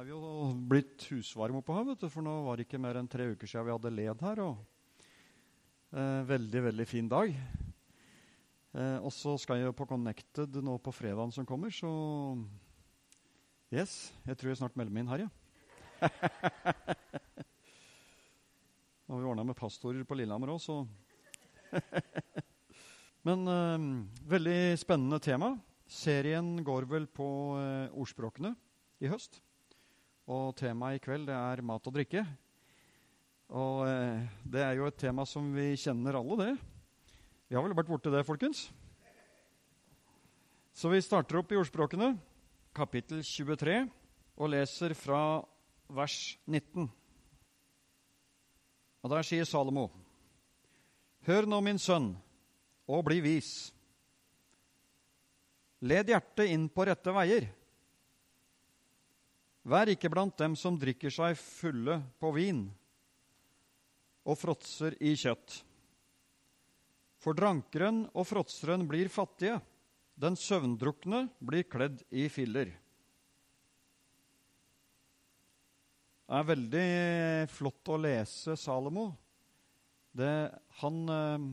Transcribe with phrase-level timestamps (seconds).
[0.00, 2.96] er vi jo blitt husvarme oppe her, vet du, for nå var det ikke mer
[2.96, 4.38] enn tre uker siden vi hadde led her.
[4.46, 4.54] og
[5.92, 7.34] eh, Veldig, veldig fin dag.
[8.72, 11.90] Eh, og så skal jeg jo på Connected nå på fredagen som kommer, så
[13.70, 15.30] Yes, jeg tror jeg snart melder meg inn her, ja.
[19.04, 20.80] Nå har vi ordna med pastorer på Lillehammer òg, så
[23.28, 23.78] Men eh,
[24.32, 25.52] veldig spennende tema.
[25.84, 27.28] Serien går vel på
[27.60, 28.56] eh, ordspråkene
[29.04, 29.42] i høst.
[30.30, 32.22] Og temaet i kveld det er mat og drikke.
[33.50, 36.52] Og eh, det er jo et tema som vi kjenner alle, det.
[37.50, 38.68] Vi har vel vært borti det, folkens?
[40.70, 42.12] Så vi starter opp i ordspråkene,
[42.78, 43.82] kapittel 23,
[44.38, 45.42] og leser fra
[45.90, 46.16] vers
[46.46, 46.86] 19.
[49.02, 49.88] Og der sier Salomo.:
[51.26, 52.12] Hør nå, min sønn,
[52.86, 53.72] og bli vis.
[55.82, 57.50] Led hjertet inn på rette veier.
[59.70, 62.64] Vær ikke blant dem som drikker seg fulle på vin
[64.26, 65.60] og fråtser i kjøtt.
[67.22, 69.60] For drankeren og fråtseren blir fattige,
[70.18, 72.72] den søvndrukne blir kledd i filler.
[76.26, 76.90] Det er veldig
[77.50, 79.08] flott å lese Salomo.
[80.10, 80.50] Det,
[80.82, 81.46] han, eh,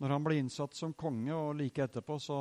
[0.00, 2.40] når han ble innsatt som konge, og like etterpå, så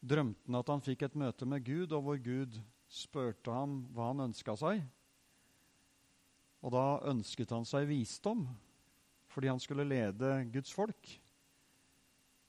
[0.00, 4.10] drømte han at han fikk et møte med Gud, og hvor Gud spurte ham hva
[4.10, 4.82] han ønska seg.
[6.60, 8.44] Og da ønsket han seg visdom,
[9.30, 11.12] fordi han skulle lede Guds folk.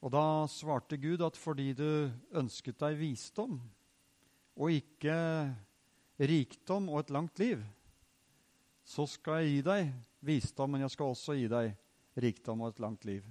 [0.02, 2.10] Og da svarte Gud at fordi du
[2.42, 3.60] ønsket deg visdom,
[4.58, 5.14] og ikke
[6.20, 7.62] rikdom og et langt liv,
[8.84, 9.92] så skal jeg gi deg
[10.26, 11.72] visdom, men jeg skal også gi deg
[12.22, 13.24] rikdom og et langt liv.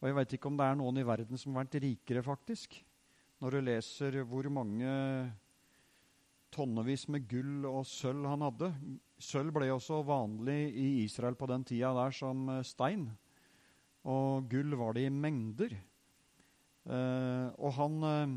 [0.00, 2.74] Og jeg veit ikke om det er noen i verden som har vært rikere, faktisk.
[3.38, 4.88] Når du leser hvor mange
[6.52, 8.70] tonnevis med gull og sølv han hadde.
[9.22, 13.06] Sølv ble også vanlig i Israel på den tida der som eh, stein.
[14.08, 15.74] Og gull var det i mengder.
[16.82, 18.36] Eh, og han, eh,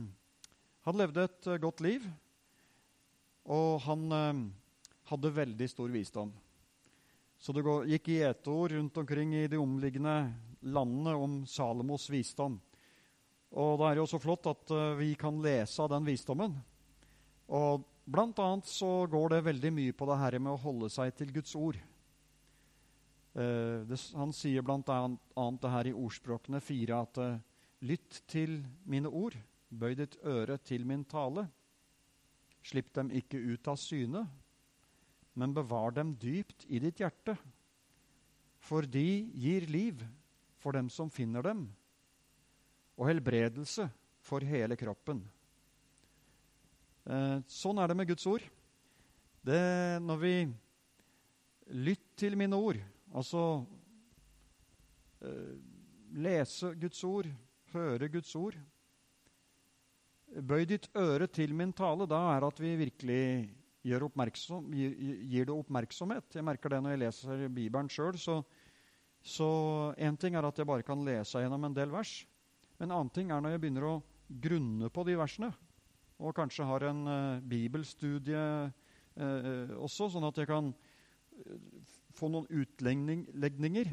[0.87, 2.05] han, levde et eh, godt liv.
[3.51, 4.43] Og han eh,
[5.11, 6.33] hadde veldig stor visdom.
[7.37, 10.15] Så det gikk i ord rundt omkring i de omliggende
[10.65, 12.55] landene om Salomos visdom.
[13.55, 16.55] Og da er det jo så flott at uh, vi kan lese av den visdommen.
[17.53, 21.13] Og blant annet så går det veldig mye på det her med å holde seg
[21.17, 21.79] til Guds ord.
[23.35, 27.35] Uh, det, han sier blant annet det her i ordspråkene fire at uh,
[27.85, 29.35] Lytt til mine ord,
[29.69, 31.43] bøy ditt øre til min tale.
[32.65, 34.23] Slipp dem ikke ut av syne,
[35.35, 37.35] men bevar dem dypt i ditt hjerte.
[38.57, 39.05] For de
[39.35, 40.01] gir liv
[40.57, 41.67] for dem som finner dem,
[42.95, 43.89] og helbredelse
[44.23, 45.19] for hele kroppen.
[47.05, 48.45] Eh, sånn er det med Guds ord.
[49.45, 49.61] Det,
[50.01, 50.35] når vi
[51.85, 52.79] lytter til mine ord,
[53.13, 53.41] altså
[55.21, 55.57] eh,
[56.15, 57.29] lese Guds ord,
[57.75, 58.55] høre Guds ord
[60.35, 62.07] Bøy ditt øre til min tale.
[62.09, 63.19] Da er at vi virkelig
[63.85, 66.35] gir, gir, det oppmerksomhet.
[66.35, 68.17] Jeg merker det når jeg leser Bibelen sjøl.
[68.19, 68.41] Så,
[69.21, 69.49] så
[69.95, 72.17] en ting er at jeg bare kan lese gjennom en del vers.
[72.75, 73.95] Men en annen ting er når jeg begynner å
[74.27, 75.53] grunne på de versene.
[76.19, 80.71] Og kanskje har en uh, bibelstudie uh, også, sånn at jeg kan
[82.15, 83.89] få noen utlegninger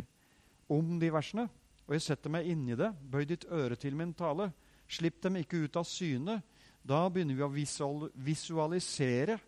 [0.70, 1.48] om de versene.
[1.88, 2.92] Og jeg setter meg inni det.
[3.02, 4.52] Bøy ditt øre til min tale.
[4.86, 6.38] Slipp dem ikke ut av syne.
[6.82, 9.38] Da begynner vi å visualisere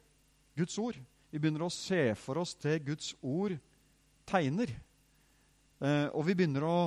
[0.59, 0.99] Guds ord.
[1.31, 3.57] Vi begynner å se for oss det Guds ord
[4.29, 4.71] tegner.
[5.83, 6.79] Eh, og vi begynner å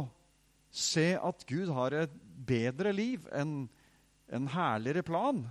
[0.71, 2.13] se at Gud har et
[2.47, 3.65] bedre liv, en,
[4.31, 5.41] en herligere plan.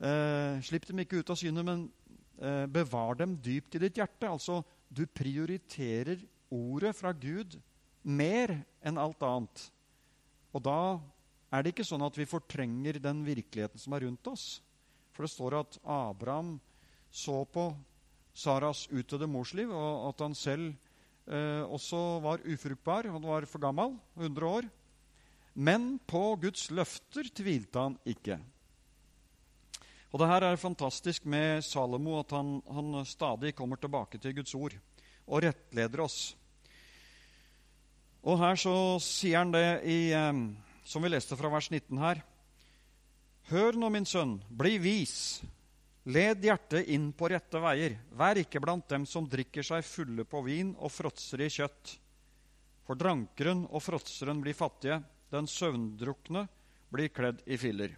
[0.00, 1.84] Eh, slipp dem ikke ut av synet, men
[2.40, 4.30] eh, bevar dem dypt i ditt hjerte.
[4.30, 7.58] Altså, du prioriterer ordet fra Gud
[8.02, 9.66] mer enn alt annet.
[10.56, 10.80] Og da
[11.52, 14.46] er det ikke sånn at vi fortrenger den virkeligheten som er rundt oss.
[15.12, 16.56] For det står at Abraham
[17.10, 17.68] så på
[18.32, 20.70] Saras utdødde morsliv, og at han selv
[21.26, 23.10] eh, også var ufruktbar.
[23.10, 24.70] Han var for gammel, 100 år.
[25.60, 28.38] Men på Guds løfter tvilte han ikke.
[30.10, 34.54] Og det her er fantastisk med Salomo, at han, han stadig kommer tilbake til Guds
[34.58, 34.74] ord
[35.30, 36.18] og rettleder oss.
[38.26, 40.42] Og her så sier han det i, eh,
[40.84, 42.24] som vi leste fra vers 19 her.
[43.50, 45.14] Hør nå, min sønn, bli vis.
[46.10, 47.96] Led hjertet inn på rette veier.
[48.16, 51.96] Vær ikke blant dem som drikker seg fulle på vin og fråtser i kjøtt.
[52.86, 56.48] For drankeren og fråtseren blir fattige, den søvndrukne
[56.90, 57.94] blir kledd i filler.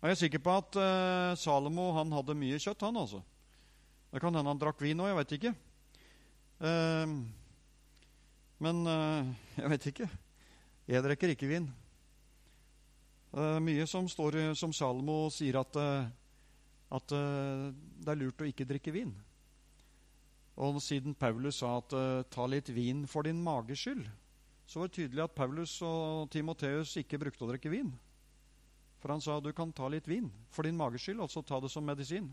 [0.00, 3.18] Jeg er sikker på at uh, Salomo han hadde mye kjøtt, han altså.
[4.08, 5.52] Det kan hende han drakk vin òg, jeg vet ikke.
[6.56, 7.12] Uh,
[8.64, 10.08] men uh, jeg vet ikke.
[10.88, 11.68] Jeg drikker ikke vin.
[13.36, 15.76] Er mye som står som Salomo sier at,
[16.90, 19.12] at det er lurt å ikke drikke vin.
[20.58, 21.94] Og siden Paulus sa at
[22.26, 24.10] 'ta litt vin for din mages skyld',
[24.66, 27.94] så var det tydelig at Paulus og Timoteus ikke brukte å drikke vin.
[29.00, 31.70] For han sa du kan ta litt vin for din mages skyld, altså ta det
[31.72, 32.28] som medisin.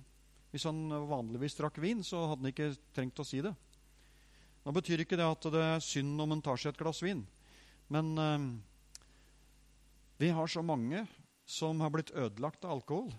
[0.51, 3.53] Hvis han vanligvis drakk vin, så hadde han ikke trengt å si det.
[4.67, 7.21] Nå betyr ikke det at det er synd om en tar seg et glass vin.
[7.87, 8.47] Men eh,
[10.19, 11.05] vi har så mange
[11.47, 13.13] som har blitt ødelagt av alkohol.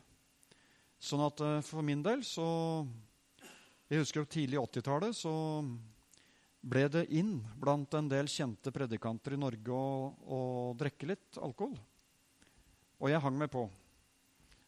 [1.01, 2.49] Sånn at eh, for min del så
[3.89, 5.33] Jeg husker tidlig 80-tallet så
[6.69, 10.41] ble det inn blant en del kjente predikanter i Norge å, å
[10.77, 11.79] drikke litt alkohol.
[12.99, 13.69] Og jeg hang meg på.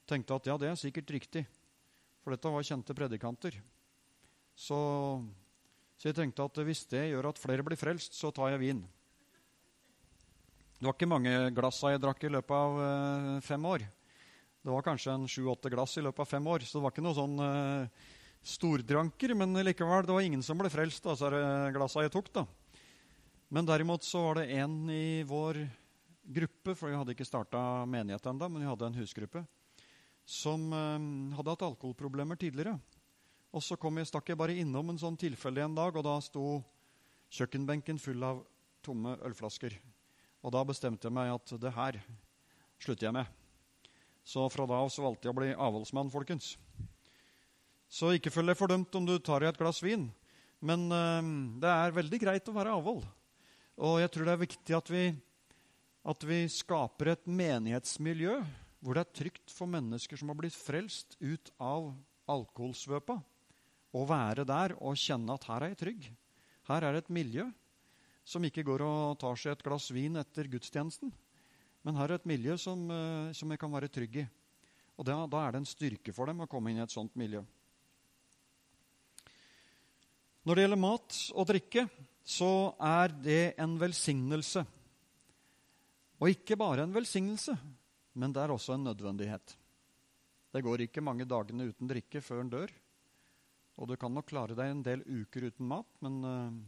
[0.06, 1.44] Tenkte at ja, det er sikkert riktig,
[2.22, 3.56] for dette var kjente predikanter.
[4.54, 4.78] Så,
[5.98, 8.82] så jeg tenkte at hvis det gjør at flere blir frelst, så tar jeg vin.
[10.80, 13.82] Det var ikke mange glassa jeg drakk i løpet av uh, fem år.
[14.60, 17.04] Det var kanskje en sju-åtte glass i løpet av fem år, så det var ikke
[17.04, 18.08] noe sånn eh,
[18.44, 19.32] stordranker.
[19.32, 22.28] Men likevel, det var ingen som ble frelst av disse glassa jeg tok.
[22.34, 22.44] da.
[23.48, 25.62] Men derimot så var det en i vår
[26.24, 29.44] gruppe, for vi hadde ikke starta menighet ennå, men vi hadde en husgruppe,
[30.24, 32.76] som eh, hadde hatt alkoholproblemer tidligere.
[33.50, 36.60] Og så jeg, stakk jeg bare innom en sånn tilfelle en dag, og da sto
[37.34, 38.44] kjøkkenbenken full av
[38.84, 39.74] tomme ølflasker.
[40.40, 41.98] Og da bestemte jeg meg at det her
[42.80, 43.26] slutter jeg med.
[44.24, 46.54] Så fra da av så valgte jeg å bli avholdsmann, folkens.
[47.90, 50.06] Så ikke følg deg fordømt om du tar i et glass vin.
[50.62, 51.30] Men øh,
[51.60, 53.02] det er veldig greit å være avhold.
[53.80, 55.04] Og jeg tror det er viktig at vi
[56.00, 58.38] at vi skaper et menighetsmiljø
[58.80, 61.90] hvor det er trygt for mennesker som har blitt frelst ut av
[62.30, 63.18] alkoholsvøpa,
[63.90, 66.06] å være der og kjenne at her er jeg trygg.
[66.70, 67.48] Her er et miljø
[68.24, 71.10] som ikke går og tar seg et glass vin etter gudstjenesten.
[71.84, 74.26] Men her er et miljø som, eh, som jeg kan være trygg i.
[74.96, 77.16] Og da, da er det en styrke for dem å komme inn i et sånt
[77.18, 77.42] miljø.
[80.46, 81.88] Når det gjelder mat og drikke,
[82.24, 84.64] så er det en velsignelse
[86.20, 87.54] og ikke bare en velsignelse,
[88.20, 89.56] men det er også en nødvendighet.
[90.50, 92.72] Det går ikke mange dagene uten drikke før en dør.
[93.80, 96.58] Og du kan nok klare deg en del uker uten mat, men, eh,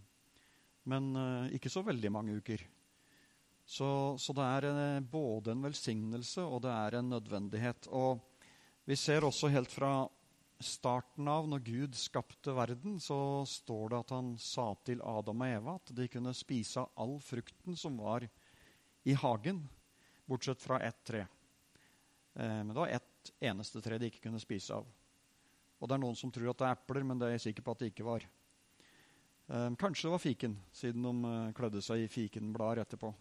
[0.88, 2.62] men eh, ikke så veldig mange uker.
[3.68, 7.90] Så, så, det er eh, både en velsignelse og det er en nødvendighet.
[7.92, 8.22] Og
[8.88, 10.06] vi ser også helt fra
[10.62, 15.54] starten av, når Gud skapte verden, så står det at han sa til Adam og
[15.58, 18.30] Eva at de kunne spise av all frukten som var i
[19.18, 19.64] hagen,
[20.30, 21.26] bortsett fra ett tre.
[22.34, 24.86] Eh, men det var ett eneste tre de ikke kunne spise av.
[25.82, 27.66] Og det er noen som tror at det er epler, men det er jeg sikker
[27.66, 28.24] på at det ikke var.
[29.48, 33.14] Eh, kanskje det var fiken, siden de eh, klødde seg i fikenblader etterpå.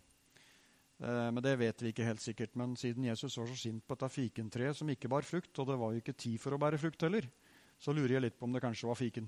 [1.02, 2.52] Men det vet vi ikke helt sikkert.
[2.62, 5.78] Men siden Jesus var så sint på dette fikentreet som ikke bar frukt, og det
[5.82, 7.26] var jo ikke tid for å bære frukt heller,
[7.82, 9.26] så lurer jeg litt på om det kanskje var fiken.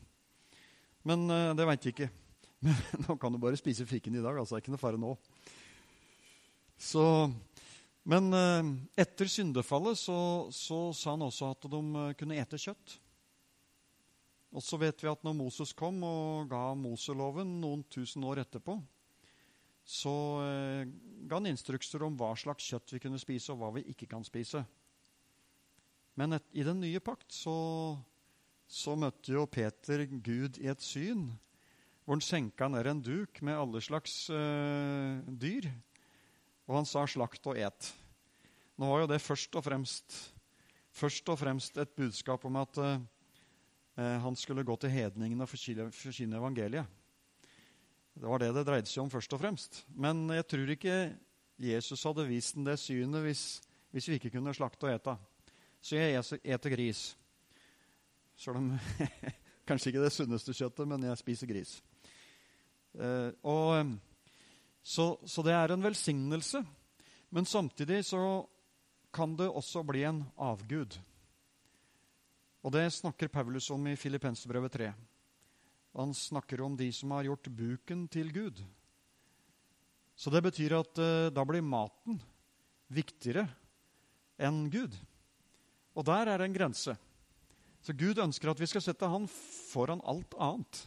[1.09, 1.25] Men
[1.57, 2.11] det veit vi ikke.
[2.67, 4.37] Men nå kan du bare spise fiken i dag.
[4.37, 5.15] altså det er ikke noe fare nå.
[6.83, 7.03] Så,
[8.03, 10.17] men eh, etter syndefallet så,
[10.51, 12.97] så, sa han også at de eh, kunne ete kjøtt.
[14.53, 18.75] Og så vet vi at når Moses kom og ga Moseloven noen tusen år etterpå,
[19.83, 20.91] så eh,
[21.27, 24.27] ga han instrukser om hva slags kjøtt vi kunne spise, og hva vi ikke kan
[24.27, 24.65] spise.
[26.19, 27.55] Men et, i den nye pakt så,
[28.67, 31.29] så, møtte jo Peter Gud i et syn,
[32.03, 35.71] hvor han senka ned en duk med alle slags eh, dyr.
[36.67, 37.91] Og han sa 'slakt og et'.
[38.77, 40.33] Nå var jo det først og fremst,
[40.91, 46.37] først og fremst et budskap om at eh, han skulle gå til hedningene og forkynne
[46.37, 46.85] evangeliet.
[48.13, 49.85] Det var det det dreide seg om først og fremst.
[49.89, 50.97] Men jeg tror ikke
[51.57, 55.17] Jesus hadde vist den det synet hvis, hvis vi ikke kunne slakte og ete.
[55.81, 57.17] Så jeg eter gris.
[58.37, 58.71] Selv om
[59.67, 61.77] kanskje ikke det sunneste kjøttet, men jeg spiser gris.
[62.93, 63.95] Eh, og
[64.83, 66.63] så, så, det er en velsignelse.
[67.33, 68.43] Men samtidig så
[69.13, 70.97] kan det også bli en avgud.
[72.63, 74.91] Og det snakker Paulus om i Filippenserbrevet 3.
[75.93, 78.61] Han snakker om de som har gjort buken til Gud.
[80.15, 82.19] Så det betyr at uh, da blir maten
[82.93, 83.47] viktigere
[84.41, 84.95] enn Gud.
[85.93, 86.95] Og der er det en grense.
[87.83, 90.83] Så Gud ønsker at vi skal sette han foran alt annet.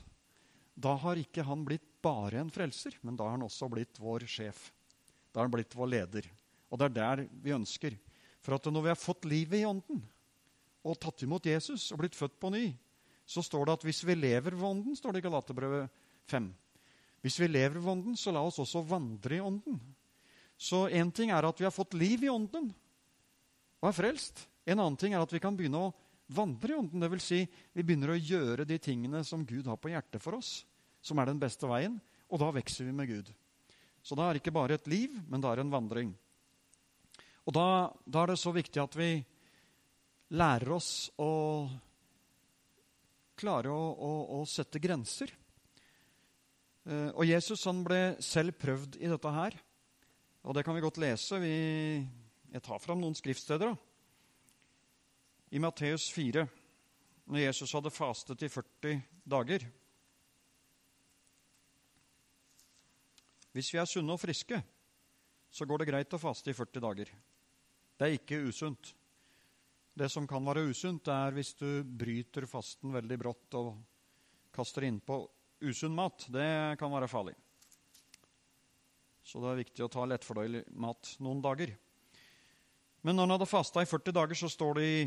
[0.74, 4.26] Da har ikke han blitt bare en frelser, men da har han også blitt vår
[4.30, 4.68] sjef.
[5.32, 6.28] Da har han blitt vår leder.
[6.70, 7.96] Og det er der vi ønsker.
[8.42, 10.04] For at når vi har fått livet i Ånden
[10.86, 12.68] og tatt imot Jesus og blitt født på ny,
[13.26, 15.90] så står det at hvis vi lever ved Ånden, står det i Galaterbrevet
[16.30, 16.46] 5.
[17.26, 19.80] Hvis vi lever ved Ånden, så la oss også vandre i Ånden.
[20.56, 22.70] Så én ting er at vi har fått liv i Ånden
[23.82, 24.46] og er frelst.
[24.66, 25.92] En annen ting er at vi kan begynne å
[26.32, 27.02] vandre i Ånden.
[27.02, 27.26] Dvs.
[27.26, 27.42] Si,
[27.74, 30.60] vi begynner å gjøre de tingene som Gud har på hjertet for oss,
[31.06, 33.32] som er den beste veien, og da vokser vi med Gud.
[34.02, 36.12] Så da er det ikke bare et liv, men da er det en vandring.
[37.46, 37.66] Og da,
[38.02, 39.10] da er det så viktig at vi
[40.34, 41.30] lærer oss å
[43.38, 45.30] klare å, å, å sette grenser.
[46.86, 49.58] Eh, og Jesus han ble selv prøvd i dette her.
[50.46, 51.38] Og det kan vi godt lese.
[51.42, 51.56] Vi,
[52.54, 53.74] jeg tar fram noen skriftsteder.
[53.74, 53.76] Da.
[55.54, 56.46] I Matteus 4,
[57.30, 59.66] når Jesus hadde fastet i 40 dager.
[63.56, 64.58] Hvis vi er sunne og friske,
[65.48, 67.08] så går det greit å faste i 40 dager.
[67.96, 68.90] Det er ikke usunt.
[69.96, 73.70] Det som kan være usunt, er hvis du bryter fasten veldig brått og
[74.52, 75.22] kaster innpå
[75.64, 76.26] usunn mat.
[76.28, 77.32] Det kan være farlig.
[79.24, 81.72] Så det er viktig å ta lettfordøyelig mat noen dager.
[83.00, 85.00] Men når han hadde fasta i 40 dager, så står det i,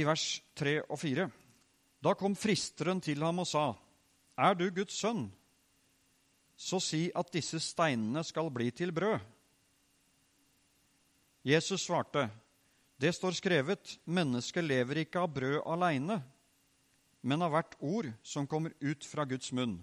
[0.00, 0.24] i vers
[0.56, 1.28] 3 og 4
[2.00, 3.74] Da kom fristeren til ham og sa,
[4.40, 5.26] Er du Guds sønn?
[6.58, 9.20] Så si at disse steinene skal bli til brød.
[11.46, 12.28] Jesus svarte,
[12.98, 16.16] Det står skrevet, mennesket lever ikke av brød aleine,
[17.22, 19.76] men av hvert ord som kommer ut fra Guds munn.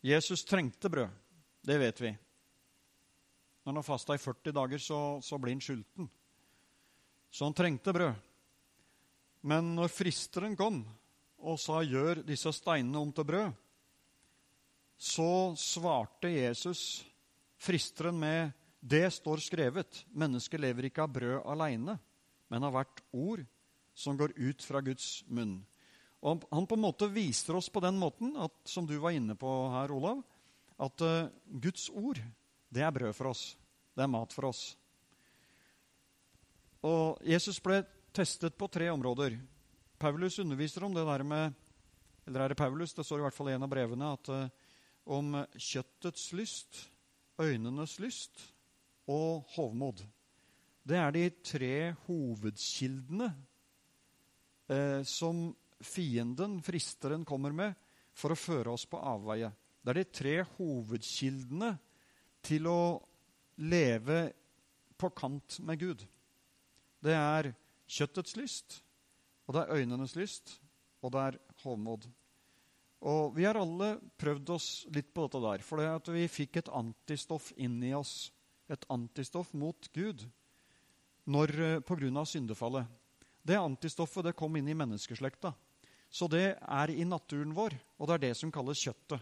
[0.00, 1.12] Jesus trengte brød.
[1.60, 2.10] Det vet vi.
[3.60, 6.08] Når han har fasta i 40 dager, så, så blir han sulten.
[7.30, 8.14] Så han trengte brød.
[9.42, 10.80] Men når fristeren kom
[11.36, 13.65] og sa 'gjør disse steinene om til brød',
[14.96, 17.04] så svarte Jesus
[17.60, 18.50] fristeren med
[18.80, 20.04] det står skrevet.
[20.14, 21.96] Mennesket lever ikke av brød aleine,
[22.48, 23.42] men av hvert ord
[23.96, 25.58] som går ut fra Guds munn.
[26.22, 29.34] Og Han på en måte viser oss på den måten, at, som du var inne
[29.38, 30.22] på her, Olav,
[30.78, 32.20] at uh, Guds ord,
[32.68, 33.56] det er brød for oss.
[33.96, 34.76] Det er mat for oss.
[36.84, 37.80] Og Jesus ble
[38.14, 39.38] testet på tre områder.
[39.98, 41.54] Paulus underviser om det der med
[42.26, 42.92] Eller er det Paulus?
[42.92, 44.48] Det står i hvert fall i en av brevene at uh,
[45.06, 46.78] om kjøttets lyst,
[47.40, 48.42] øynenes lyst
[49.06, 50.02] og hovmod.
[50.86, 53.28] Det er de tre hovedkildene
[54.70, 55.48] eh, som
[55.82, 57.74] fienden, fristeren, kommer med
[58.16, 59.50] for å føre oss på avveie.
[59.82, 61.72] Det er de tre hovedkildene
[62.46, 62.80] til å
[63.66, 64.20] leve
[64.98, 66.04] på kant med Gud.
[67.02, 67.52] Det er
[67.86, 68.80] kjøttets lyst,
[69.46, 70.56] og det er øynenes lyst,
[71.02, 72.06] og det er hovmod.
[73.00, 76.56] Og Vi har alle prøvd oss litt på dette der, for det at vi fikk
[76.56, 78.32] et antistoff inn i oss
[78.68, 80.24] et antistoff mot Gud
[81.26, 82.86] når, eh, på grunn av syndefallet.
[83.46, 85.54] Det antistoffet det kom inn i menneskeslekta.
[86.10, 89.20] Så det er i naturen vår, og det er det som kalles kjøttet.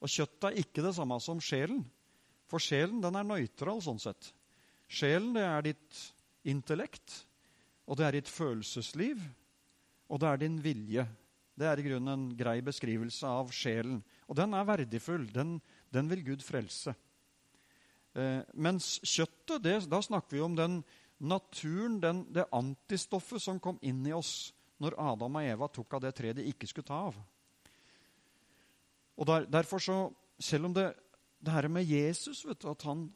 [0.00, 1.84] Og kjøttet er ikke det samme som sjelen,
[2.46, 4.32] for sjelen den er nøytral sånn sett.
[4.88, 6.00] Sjelen det er ditt
[6.44, 7.24] intellekt,
[7.86, 9.20] og det er ditt følelsesliv,
[10.08, 11.06] og det er din vilje.
[11.54, 14.00] Det er i grunnen en grei beskrivelse av sjelen.
[14.26, 15.28] Og den er verdifull.
[15.30, 15.60] Den,
[15.94, 16.96] den vil Gud frelse.
[18.14, 20.80] Eh, mens kjøttet, det, da snakker vi om den
[21.22, 26.02] naturen, den, det antistoffet som kom inn i oss når Adam og Eva tok av
[26.04, 27.18] det treet de ikke skulle ta av.
[29.14, 29.98] Og der, Derfor, så,
[30.42, 30.88] selv om det,
[31.38, 33.06] det her med Jesus du, at, han,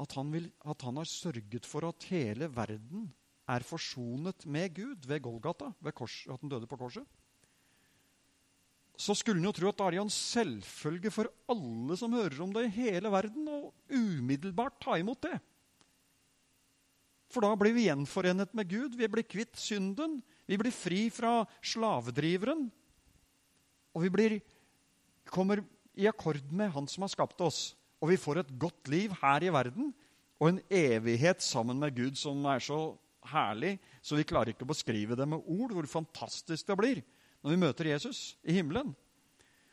[0.00, 3.08] at, han vil, at han har sørget for at hele verden
[3.48, 7.06] er forsonet med Gud ved Golgata, ved kors, at han døde på korset
[8.96, 12.52] så skulle en jo tro at da er en selvfølge for alle som hører om
[12.54, 15.36] det i hele verden, å umiddelbart ta imot det.
[17.32, 18.96] For da blir vi gjenforenet med Gud.
[18.96, 20.20] Vi blir kvitt synden.
[20.46, 22.68] Vi blir fri fra slavedriveren.
[23.96, 24.36] Og vi blir,
[25.28, 25.60] kommer
[25.96, 27.74] i akkord med Han som har skapt oss.
[28.00, 29.92] Og vi får et godt liv her i verden
[30.36, 32.78] og en evighet sammen med Gud som er så
[33.26, 37.00] herlig, så vi klarer ikke å beskrive det med ord, hvor fantastisk det blir
[37.46, 38.88] når vi møter Jesus i himmelen.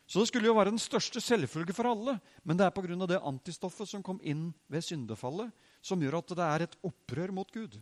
[0.06, 2.20] Så det skulle jo være den største selvfølge for alle.
[2.46, 3.06] Men det er pga.
[3.10, 5.50] det antistoffet som kom inn ved syndefallet,
[5.82, 7.80] som gjør at det er et opprør mot Gud.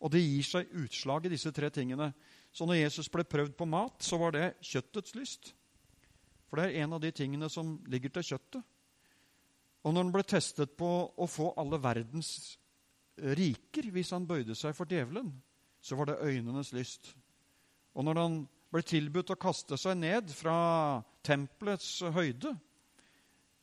[0.00, 2.14] Og det gir seg utslag i disse tre tingene.
[2.50, 5.52] Så når Jesus ble prøvd på mat, så var det kjøttets lyst.
[6.48, 8.64] For det er en av de tingene som ligger til kjøttet.
[9.84, 12.56] Og når han ble testet på å få alle verdens
[13.36, 15.28] riker hvis han bøyde seg for djevelen,
[15.80, 17.12] så var det øynenes lyst.
[17.92, 20.56] Og når han ble tilbudt å kaste seg ned fra
[21.26, 22.54] tempelets høyde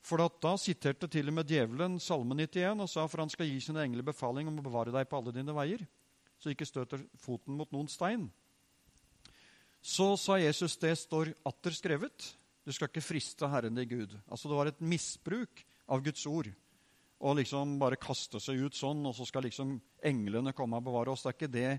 [0.05, 3.59] For da siterte til og med djevelen Salme 91 og sa for han skal gi
[3.63, 5.81] sine engler befaling om å bevare deg på alle dine veier,
[6.39, 8.27] så ikke støter foten mot noen stein.
[9.83, 12.29] Så sa Jesus det står atter skrevet.
[12.63, 14.15] Du skal ikke friste Herren din Gud.
[14.27, 16.49] Altså Det var et misbruk av Guds ord.
[17.17, 21.13] Å liksom bare kaste seg ut sånn, og så skal liksom englene komme og bevare
[21.13, 21.23] oss.
[21.23, 21.71] Det er ikke det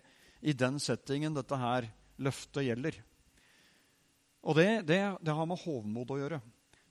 [0.49, 1.87] i den settingen dette her
[2.19, 2.99] løftet gjelder.
[4.49, 6.41] Og det, det, det har med hovmod å gjøre.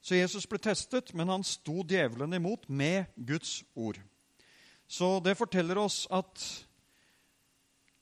[0.02, 3.98] Så Jesus ble testet, men han sto djevelen imot med Guds ord.
[4.88, 6.44] Så det forteller oss at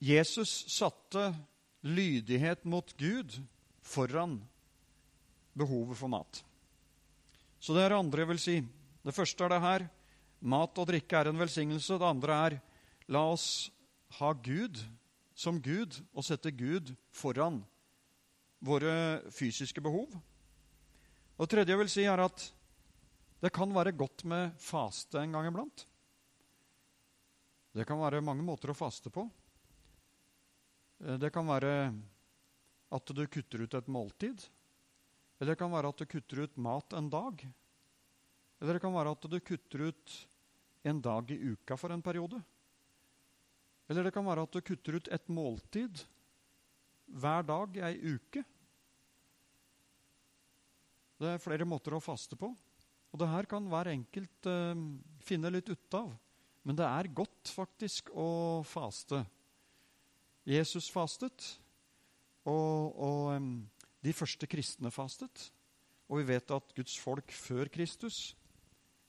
[0.03, 1.31] Jesus satte
[1.87, 3.39] lydighet mot Gud
[3.85, 4.37] foran
[5.55, 6.43] behovet for mat.
[7.57, 8.57] Så det er det andre jeg vil si.
[9.05, 9.85] Det første er det her.
[10.45, 11.97] Mat og drikke er en velsignelse.
[11.97, 12.57] Det andre er
[13.09, 13.71] la oss
[14.19, 14.83] ha Gud
[15.35, 17.63] som Gud og sette Gud foran
[18.59, 20.13] våre fysiske behov.
[21.35, 22.45] Og Det tredje jeg vil si, er at
[23.43, 25.85] det kan være godt med faste en gang iblant.
[27.75, 29.25] Det kan være mange måter å faste på.
[31.03, 31.91] Eh, det kan være
[32.95, 34.45] at du kutter ut et måltid.
[35.39, 37.43] Eller det kan være at du kutter ut mat en dag.
[38.61, 40.17] Eller det kan være at du kutter ut
[40.87, 42.39] en dag i uka for en periode.
[43.89, 46.05] Eller det kan være at du kutter ut et måltid
[47.05, 48.43] hver dag i ei uke.
[51.15, 52.49] Det er flere måter å faste på.
[53.13, 54.85] Og det her kan hver enkelt eh,
[55.23, 56.11] finne litt ut av.
[56.65, 59.21] Men det er godt faktisk å faste.
[60.45, 61.45] Jesus fastet,
[62.45, 63.45] og, og
[64.05, 65.47] de første kristne fastet.
[66.09, 68.35] Og vi vet at Guds folk før Kristus,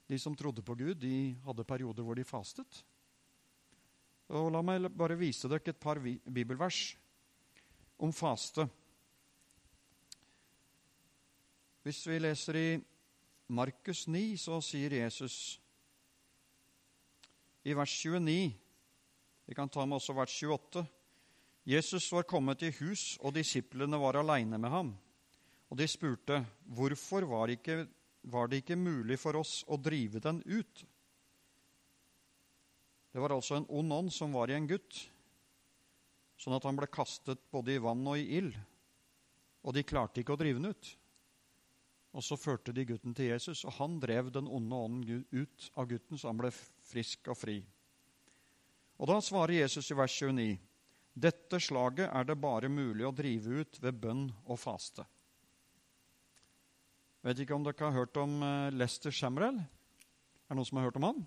[0.09, 2.85] de som trodde på Gud, de hadde perioder hvor de fastet.
[4.33, 6.95] Og La meg bare vise dere et par bibelvers
[7.97, 8.67] om faste.
[11.87, 12.69] Hvis vi leser i
[13.49, 15.61] Markus 9, så sier Jesus
[17.67, 18.55] i vers 29
[19.47, 20.83] Vi kan ta med også vers 28.
[21.67, 24.91] Jesus var kommet i hus, og disiplene var aleine med ham.
[25.71, 27.87] Og de spurte, 'Hvorfor var, ikke,
[28.23, 30.85] var det ikke mulig for oss å drive den ut?'
[33.13, 35.11] Det var altså en ond ånd som var i en gutt,
[36.41, 38.57] sånn at han ble kastet både i vann og i ild.
[39.67, 40.93] Og de klarte ikke å drive den ut.
[42.17, 45.89] Og så førte de gutten til Jesus, og han drev den onde ånden ut av
[45.91, 46.53] gutten, så han ble
[46.89, 47.59] frisk og fri.
[48.97, 50.57] Og da svarer Jesus i vers 29.:
[51.13, 55.05] Dette slaget er det bare mulig å drive ut ved bønn og faste.
[57.27, 59.59] Vet ikke om dere har hørt om eh, Lester Shamrell?
[59.59, 61.25] Er det noen som har hørt om han?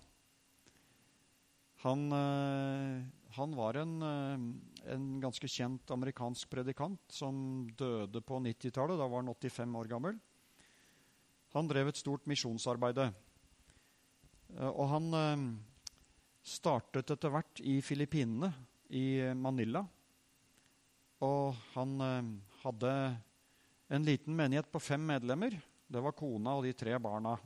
[1.82, 3.02] Han, eh,
[3.36, 8.98] han var en, eh, en, ganske kjent amerikansk predikant som døde på 90-tallet.
[8.98, 10.18] Da var han 85 år gammel.
[11.54, 12.98] Han drev et stort misjonsarbeid.
[12.98, 15.10] Eh, og han
[16.42, 18.52] startet etter hvert i Filippinene,
[18.90, 19.84] i Manila.
[21.22, 22.00] Og han
[22.62, 22.92] hadde
[23.92, 25.54] en liten menighet på fem medlemmer.
[25.86, 27.36] Det var kona og de tre barna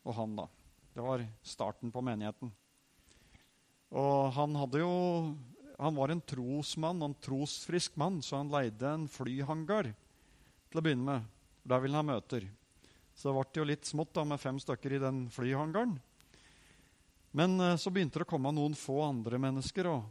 [0.00, 0.46] og han, da.
[0.94, 2.50] Det var starten på menigheten.
[3.90, 4.90] Og han hadde jo
[5.80, 9.88] Han var en trosmann, en trosfrisk mann, så han leide en flyhangar
[10.68, 11.28] til å begynne med.
[11.64, 12.44] Der ville han ha møter.
[13.16, 15.96] Så det ble jo litt smått da, med fem stykker i den flyhangaren.
[17.32, 19.88] Men uh, så begynte det å komme noen få andre mennesker.
[19.88, 20.04] Og,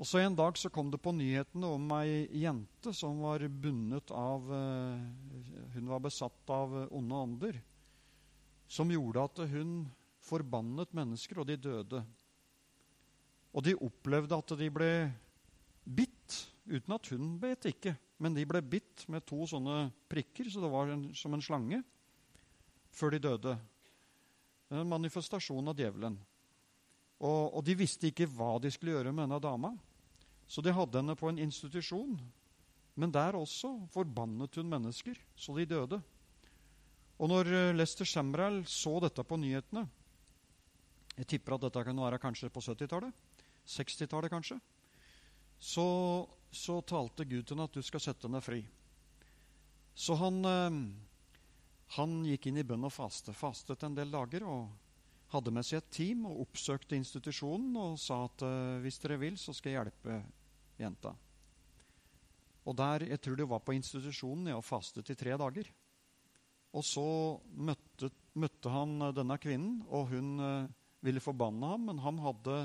[0.00, 4.10] og så En dag så kom det på nyhetene om ei jente som var bundet
[4.10, 4.98] av uh,
[5.76, 7.60] Hun var besatt av onde ånder.
[8.66, 9.84] Som gjorde at hun
[10.26, 12.02] forbannet mennesker, og de døde.
[13.50, 14.92] Og de opplevde at de ble
[15.84, 16.36] bitt,
[16.70, 17.96] uten at hun bet ikke.
[18.20, 21.80] Men de ble bitt med to sånne prikker, så det var en, som en slange,
[22.94, 23.54] før de døde.
[24.70, 26.18] En manifestasjon av djevelen.
[27.20, 29.72] Og, og, de visste ikke hva de skulle gjøre med denne dama.
[30.50, 32.14] Så de hadde henne på en institusjon.
[33.00, 36.00] Men der også forbannet hun mennesker, så de døde.
[37.20, 39.82] Og når eh, Lester Shamral så dette på nyhetene
[41.18, 43.29] Jeg tipper at dette kan være kanskje på 70-tallet
[43.66, 44.58] 60-tallet kanskje,
[45.60, 45.86] så,
[46.50, 48.62] så, talte Gud til henne at du skal sette henne fri.
[49.94, 50.78] Så han, eh,
[51.96, 53.34] han gikk inn i bønn og faste.
[53.36, 54.70] Fastet en del dager og
[55.34, 59.36] hadde med seg et team og oppsøkte institusjonen og sa at eh, hvis dere vil,
[59.38, 60.22] så skal jeg hjelpe
[60.80, 61.14] jenta.
[62.68, 65.70] Og der, Jeg tror det var på institusjonen jeg fastet i tre dager.
[66.76, 67.04] Og så
[67.56, 70.68] møtte, møtte han denne kvinnen, og hun eh,
[71.02, 72.58] ville forbanne ham, men han hadde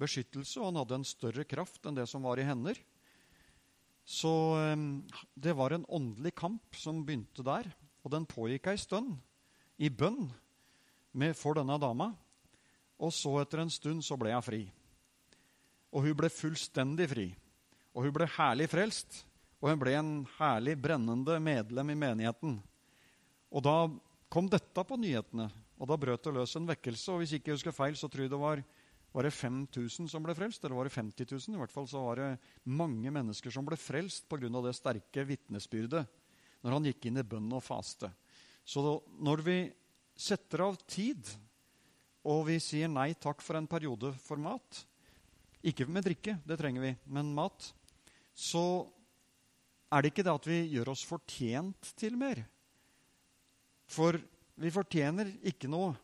[0.00, 2.78] beskyttelse, og han hadde en større kraft enn det som var i hender.
[4.04, 4.30] Så
[5.34, 7.70] det var en åndelig kamp som begynte der,
[8.04, 9.16] og den pågikk ei stund.
[9.76, 10.28] i bønn
[11.12, 12.12] med, for denne dama.
[13.02, 14.60] Og så etter en stund så ble hun fri.
[15.90, 17.26] Og hun ble fullstendig fri.
[17.94, 19.24] Og hun ble herlig frelst.
[19.58, 22.58] Og hun ble en herlig brennende medlem i menigheten.
[23.50, 23.76] Og da
[24.30, 27.12] kom dette på nyhetene, og da brøt det løs en vekkelse.
[27.12, 28.62] Og hvis ikke jeg husker feil, så tror jeg det var,
[29.14, 30.64] var det 5000 som ble frelst.
[30.64, 31.54] Eller var det 50 000?
[31.54, 32.30] I hvert fall så var det
[32.66, 34.50] mange mennesker som ble frelst pga.
[34.50, 36.02] det sterke vitnesbyrdet
[36.64, 38.10] når han gikk inn i bønn og faste.
[38.64, 38.82] Så
[39.20, 39.58] når vi
[40.16, 41.28] setter av tid,
[42.24, 44.80] og vi sier nei takk for en periode for mat
[45.64, 47.70] Ikke med drikke, det trenger vi, men mat.
[48.36, 48.84] Så
[49.92, 52.42] er det ikke det at vi gjør oss fortjent til mer.
[53.88, 54.18] For
[54.60, 55.94] vi fortjener ikke noe.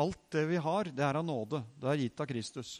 [0.00, 1.60] Alt det vi har, det er av nåde.
[1.76, 2.78] Det er gitt av Kristus.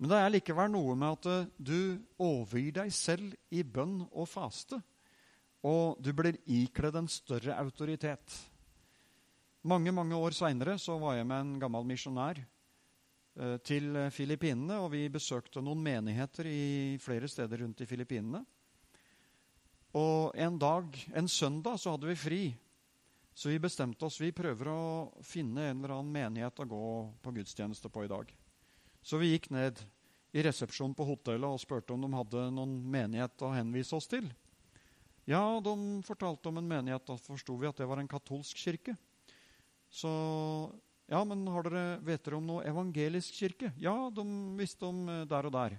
[0.00, 4.28] Men det er likevel noe med at eh, du overgir deg selv i bønn og
[4.30, 4.80] faste.
[5.64, 8.34] Og du blir ikledd en større autoritet.
[9.64, 14.80] Mange mange år seinere var jeg med en gammel misjonær eh, til Filippinene.
[14.84, 18.42] Og vi besøkte noen menigheter i flere steder rundt i Filippinene.
[19.94, 22.42] Og en dag, en søndag, så hadde vi fri.
[23.34, 24.82] Så vi bestemte oss vi prøver å
[25.26, 26.84] finne en eller annen menighet å gå
[27.22, 28.30] på gudstjeneste på i dag.
[29.02, 29.82] Så vi gikk ned
[30.34, 34.30] i resepsjonen på hotellet og spurte om de hadde noen menighet å henvise oss til.
[35.26, 35.74] Ja, de
[36.06, 37.06] fortalte om en menighet.
[37.08, 38.96] Da forsto vi at det var en katolsk kirke.
[39.90, 40.10] Så
[41.04, 43.74] Ja, men har dere, vet dere om noe evangelisk kirke?
[43.76, 44.22] Ja, de
[44.56, 45.74] visste om eh, der og der.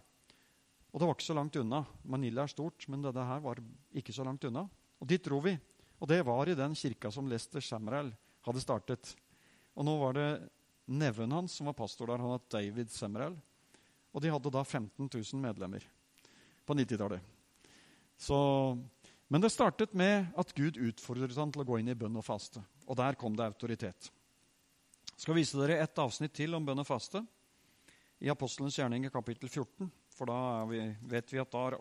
[0.94, 1.80] Og det var ikke så langt unna.
[2.06, 3.58] Manila er stort, men dette her var
[3.90, 4.68] ikke så langt unna.
[5.02, 5.56] Og dit dro vi.
[6.00, 8.12] Og det var i den kirka som Lester Samuel
[8.46, 9.16] hadde startet.
[9.76, 10.30] Og nå var det
[10.86, 12.22] neven hans som var pastor der.
[12.22, 13.38] Han het David Samuel.
[14.16, 15.84] Og de hadde da 15 000 medlemmer
[16.66, 17.22] på 90-tallet.
[19.28, 22.26] Men det startet med at Gud utfordret han til å gå inn i bønn og
[22.28, 22.62] faste.
[22.86, 24.12] Og der kom det autoritet.
[25.16, 27.24] Jeg skal vise dere et avsnitt til om bønn og faste
[28.24, 29.90] i Apostelens gjerning i kapittel 14.
[30.16, 30.80] For da vi,
[31.12, 31.80] vet vi at da har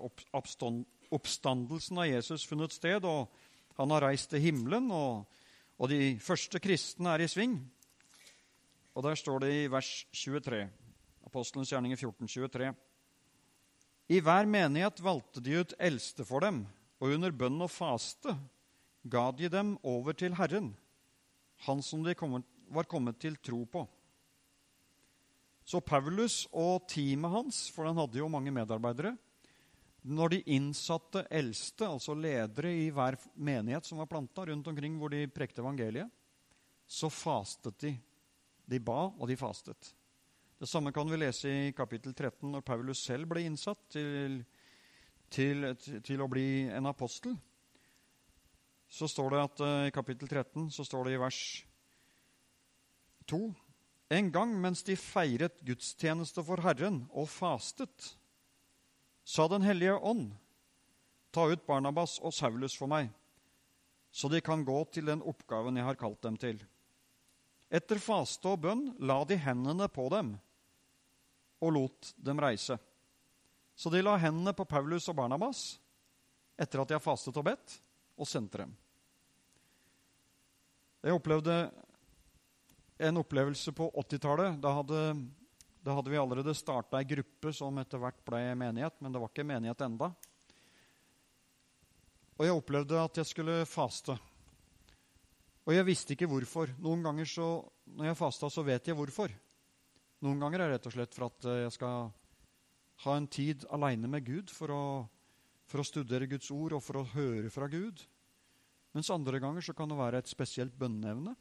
[1.15, 3.31] oppstandelsen av Jesus funnet sted, og
[3.79, 5.25] han har reist til himmelen, og,
[5.79, 7.59] og de første kristne er i sving.
[8.95, 10.63] Og der står det i vers 23,
[11.27, 12.71] Apostelens gjerninger 14, 23.
[14.15, 16.65] I hver menighet valgte de ut eldste for dem,
[17.03, 18.37] og under bønn og faste
[19.11, 20.75] ga de dem over til Herren
[21.65, 22.15] han som de
[22.69, 23.85] var kommet til tro på.
[25.65, 29.15] Så Paulus og teamet hans, for han hadde jo mange medarbeidere
[30.05, 35.13] Når de innsatte eldste, altså ledere i hver menighet som var planta rundt omkring hvor
[35.15, 36.11] de prekte evangeliet,
[36.85, 37.95] så fastet de.
[38.69, 39.95] De ba, og de fastet.
[40.61, 44.39] Det samme kan vi lese i kapittel 13, når Paulus selv ble innsatt til,
[45.33, 45.67] til,
[46.05, 47.37] til å bli en apostel
[48.95, 51.41] så står det at uh, i kapittel 13 så står det i vers
[53.31, 53.41] 2
[54.15, 58.13] En gang mens de feiret gudstjeneste for Herren og fastet,
[59.25, 60.33] sa Den hellige ånd,
[61.33, 63.11] ta ut Barnabas og Saulus for meg,
[64.15, 66.61] så de kan gå til den oppgaven jeg har kalt dem til.
[67.75, 70.37] Etter faste og bønn la de hendene på dem
[71.65, 72.77] og lot dem reise.
[73.75, 75.65] Så de la hendene på Paulus og Barnabas
[76.55, 77.81] etter at de har fastet og bedt,
[78.15, 78.75] og sendte dem.
[81.03, 81.57] Jeg opplevde
[83.03, 84.61] en opplevelse på 80-tallet.
[84.63, 84.71] Da,
[85.85, 89.29] da, hadde vi allerede starta ei gruppe som etter hvert ble menighet, men det var
[89.29, 90.09] ikke menighet enda.
[92.35, 94.17] Og jeg opplevde at jeg skulle faste.
[95.65, 96.73] Og jeg visste ikke hvorfor.
[96.83, 97.49] Noen ganger så,
[97.85, 99.33] når jeg fasta, så vet jeg hvorfor.
[100.25, 102.09] Noen ganger er det rett og slett for at jeg skal
[103.05, 104.83] ha en tid aleine med Gud for å,
[105.69, 108.01] for å studere Guds ord og for å høre fra Gud.
[108.97, 111.35] Mens andre ganger så kan det være et spesielt bønneevne.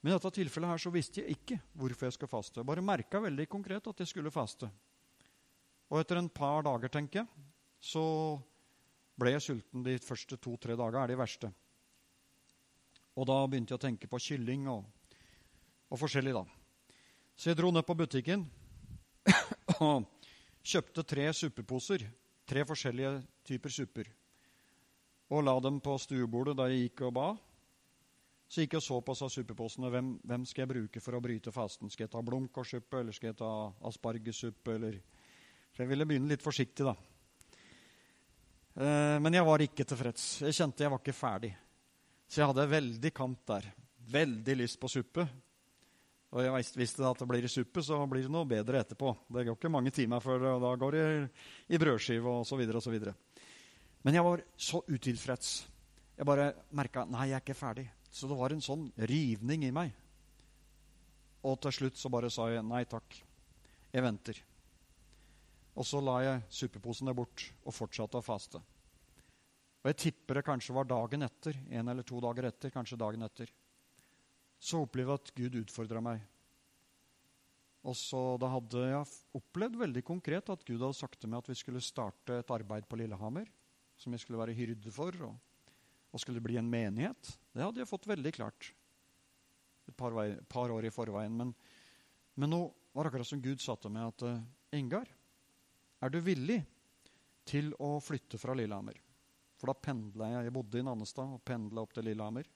[0.00, 2.60] Men i dette tilfellet her så visste jeg ikke hvorfor jeg skulle faste.
[2.60, 4.70] Jeg bare merka veldig konkret at jeg skulle faste.
[5.90, 7.48] Og etter en par dager, tenker jeg,
[7.80, 8.04] så
[9.20, 11.02] ble jeg sulten de første to-tre dagene.
[11.02, 11.50] er de verste.
[13.18, 14.86] Og da begynte jeg å tenke på kylling og,
[15.90, 16.44] og forskjellig, da.
[17.36, 18.46] Så jeg dro ned på butikken
[19.80, 20.06] og
[20.62, 22.06] kjøpte tre suppeposer.
[22.48, 24.08] Tre forskjellige typer supper
[25.30, 27.28] og la dem på stuebordet der jeg gikk og ba.
[28.50, 29.92] Så gikk jeg og så på suppepostene.
[29.94, 31.90] Hvem, hvem skal jeg bruke for å bryte fasten?
[31.92, 33.50] Skal jeg ta blomkålsuppe, eller skal jeg ta
[33.86, 35.00] aspargessuppe, eller
[35.70, 36.96] Så jeg ville begynne litt forsiktig, da.
[38.74, 40.24] Eh, men jeg var ikke tilfreds.
[40.42, 41.52] Jeg kjente jeg var ikke ferdig.
[42.26, 43.68] Så jeg hadde veldig kamp der.
[44.10, 45.28] Veldig lyst på suppe.
[46.34, 49.14] Og jeg visste at det blir suppe, så blir det noe bedre etterpå.
[49.30, 51.06] Det går ikke mange timer før da går det
[51.70, 52.66] i brødskive osv.
[52.82, 52.98] osv.
[54.02, 55.54] Men jeg var så utilfreds.
[56.18, 57.88] Jeg bare merka nei, jeg er ikke ferdig.
[58.10, 59.92] Så det var en sånn rivning i meg.
[61.46, 63.16] Og til slutt så bare sa jeg nei takk.
[63.90, 64.40] Jeg venter.
[65.78, 68.60] Og så la jeg suppeposene bort og fortsatte å faste.
[69.80, 73.24] Og jeg tipper det kanskje var dagen etter, en eller to dager etter, kanskje dagen
[73.24, 73.52] etter.
[74.60, 76.20] Så opplevde jeg at Gud utfordra meg.
[77.88, 81.48] Og så Da hadde jeg opplevd veldig konkret at Gud hadde sagt til meg at
[81.48, 83.48] vi skulle starte et arbeid på Lillehammer
[83.96, 85.36] som jeg skulle være hyrde for, og,
[86.10, 87.34] og skulle bli en menighet.
[87.54, 88.72] Det hadde jeg fått veldig klart
[89.90, 91.34] et par, vei, par år i forveien.
[91.36, 91.52] Men,
[92.34, 92.60] men, nå
[92.94, 94.42] var det akkurat som Gud sa til meg at uh,
[94.76, 95.10] Ingar,
[96.00, 96.60] er du villig
[97.48, 98.98] til å flytte fra Lillehammer?
[99.60, 100.46] For da pendla jeg.
[100.46, 102.48] Jeg bodde i Nannestad og pendla opp til Lillehammer.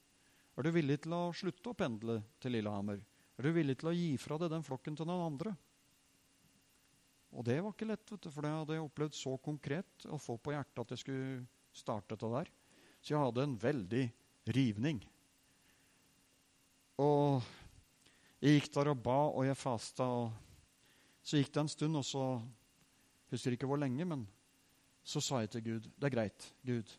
[0.55, 3.03] Er du villig til å slutte å pendle til Lillehammer?
[3.35, 5.55] Er du villig til å gi fra deg den flokken til noen andre?
[7.35, 10.21] Og det var ikke lett, vet du, for det hadde jeg opplevd så konkret å
[10.23, 11.41] få på hjertet at jeg skulle
[11.75, 12.53] starte det der.
[13.05, 14.05] Så jeg hadde en veldig
[14.57, 15.03] rivning.
[17.05, 17.45] Og
[18.41, 20.07] jeg gikk der og ba, og jeg fasta.
[20.09, 22.27] Og så gikk det en stund, og så
[23.33, 24.21] Husker ikke hvor lenge, men
[25.03, 26.91] så sa jeg til Gud Det er greit, Gud.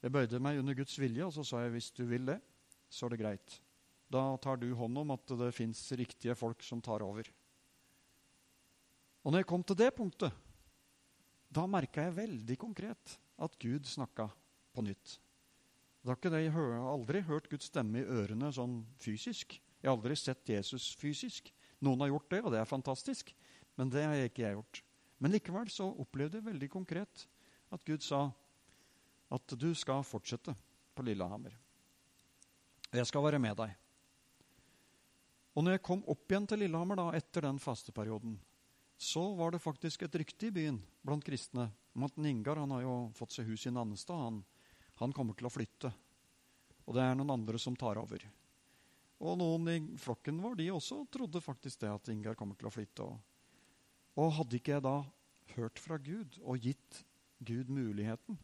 [0.00, 2.38] Jeg bøyde meg under Guds vilje, og så sa jeg hvis du vil det,
[2.88, 3.56] så er det greit.
[4.08, 7.28] Da tar du hånd om at det fins riktige folk som tar over.
[9.20, 10.32] Og når jeg kom til det punktet,
[11.52, 14.30] da merka jeg veldig konkret at Gud snakka
[14.74, 15.18] på nytt.
[16.02, 19.58] Det har ikke det, Jeg har aldri hørt Guds stemme i ørene sånn fysisk.
[19.82, 21.50] Jeg har aldri sett Jesus fysisk.
[21.84, 23.34] Noen har gjort det, og det er fantastisk,
[23.76, 24.82] men det har ikke jeg gjort.
[25.18, 27.26] Men likevel så opplevde jeg veldig konkret
[27.74, 28.28] at Gud sa
[29.28, 30.54] at du skal fortsette
[30.94, 31.52] på Lillehammer.
[32.94, 33.74] Jeg skal være med deg.
[35.58, 38.38] Og når jeg kom opp igjen til Lillehammer da, etter den fasteperioden,
[38.98, 42.82] så var det faktisk et rykte i byen blant kristne om at Ingar han har
[42.84, 44.18] jo fått seg hus i Nannestad.
[44.18, 44.40] Han,
[45.00, 45.90] han kommer til å flytte.
[46.88, 48.22] Og det er noen andre som tar over.
[49.18, 52.74] Og noen i flokken vår de også trodde faktisk det at Ingar kommer til å
[52.74, 53.06] flytte.
[53.06, 53.18] Og,
[54.18, 54.96] og hadde ikke jeg da
[55.56, 57.02] hørt fra Gud og gitt
[57.38, 58.38] Gud muligheten,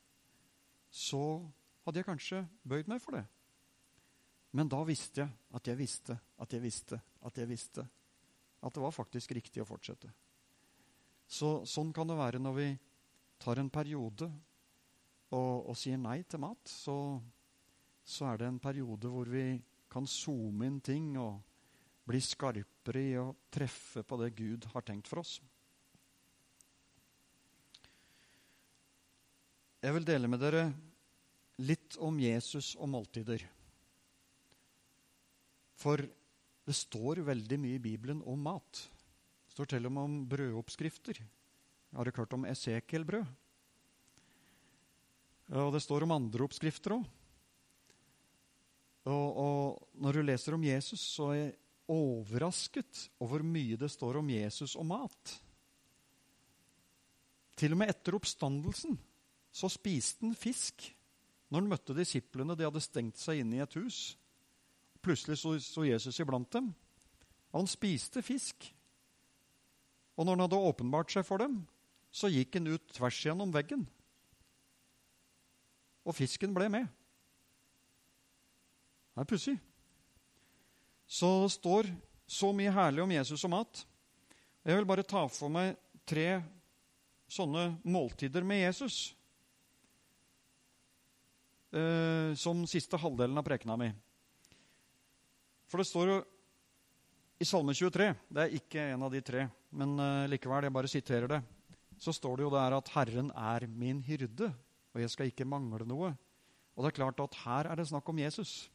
[0.90, 1.42] så
[1.84, 3.24] hadde jeg kanskje bøyd meg for det.
[4.54, 7.82] Men da visste jeg at jeg visste at jeg visste at jeg visste
[8.64, 10.08] at det var faktisk riktig å fortsette.
[11.26, 12.68] Så, sånn kan det være når vi
[13.42, 14.28] tar en periode
[15.34, 16.62] og, og sier nei til mat.
[16.70, 16.96] Så,
[18.04, 19.46] så, er det en periode hvor vi
[19.90, 21.40] kan zoome inn ting og
[22.04, 25.38] bli skarpere i å treffe på det Gud har tenkt for oss.
[29.84, 30.64] Jeg vil dele med dere
[31.60, 33.44] litt om Jesus og måltider.
[35.76, 36.00] For
[36.64, 38.80] det står veldig mye i Bibelen om mat.
[39.44, 41.20] Det står til og med om brødoppskrifter.
[41.94, 43.28] Har dere hørt om Esekiel-brød?
[45.52, 47.04] Og det står om andre oppskrifter òg.
[49.04, 51.56] Og, og, når du leser om Jesus, så er jeg
[51.92, 55.34] overrasket over hvor mye det står om Jesus og mat.
[57.60, 58.96] Til og med etter oppstandelsen
[59.54, 60.88] så spiste han fisk.
[61.52, 64.16] Når han møtte disiplene, de hadde stengt seg inne i et hus.
[65.04, 66.72] Plutselig så, så Jesus iblant dem.
[67.54, 68.66] Han spiste fisk.
[70.16, 71.60] Og når han hadde åpenbart seg for dem,
[72.14, 73.84] så gikk han ut tvers gjennom veggen.
[76.04, 76.88] Og fisken ble med.
[79.14, 79.56] Det er pussig.
[81.06, 81.90] Så det står
[82.26, 83.84] så mye herlig om Jesus og mat.
[84.64, 85.76] Jeg vil bare ta for meg
[86.08, 86.40] tre
[87.30, 89.14] sånne måltider med Jesus.
[91.74, 93.90] Eh, som siste halvdelen av prekena mi.
[95.70, 96.18] For det står jo
[97.42, 100.90] i Salme 23, det er ikke en av de tre, men eh, likevel, jeg bare
[100.90, 101.40] siterer det,
[101.98, 104.52] så står det jo der at 'Herren er min hyrde,
[104.94, 106.14] og jeg skal ikke mangle noe'.
[106.74, 108.70] Og det er klart at her er det snakk om Jesus.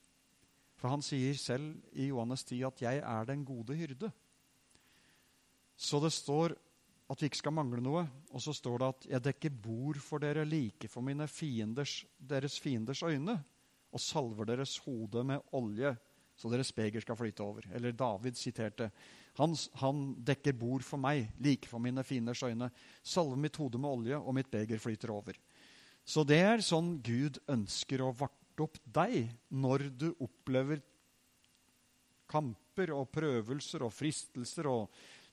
[0.76, 4.12] For han sier selv i Johannes 10 at 'jeg er den gode hyrde'.
[5.76, 6.56] Så det står
[7.10, 8.08] at vi ikke skal mangle noe.
[8.32, 12.60] Og så står det at 'jeg dekker bord for dere like for mine fienders, deres
[12.60, 13.44] fienders øyne',
[13.92, 15.98] og salver deres hode med olje
[16.40, 17.66] så deres beger skal flyte over.
[17.76, 18.90] Eller David siterte
[19.40, 22.70] han, han dekker bord for meg, like for mine fienders øyne.
[23.04, 25.36] Salve mitt hode med olje, og mitt beger flyter over.
[26.10, 30.82] Så det er sånn Gud ønsker å varte opp deg når du opplever
[32.30, 34.90] kamper og prøvelser og fristelser og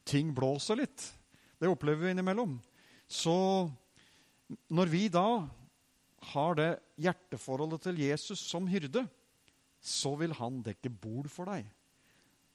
[0.07, 1.07] ting blåser litt.
[1.57, 2.59] Det opplever vi innimellom.
[3.09, 3.35] Så
[4.69, 5.47] når vi da
[6.33, 9.07] har det hjerteforholdet til Jesus som hyrde,
[9.81, 11.67] så vil han dekke bord for deg.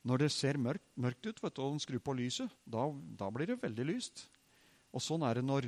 [0.07, 3.29] Når det ser mørkt, mørkt ut vet du, og han skrur på lyset, da, da,
[3.33, 4.25] blir det veldig lyst.
[4.91, 5.67] Og sånn er det når,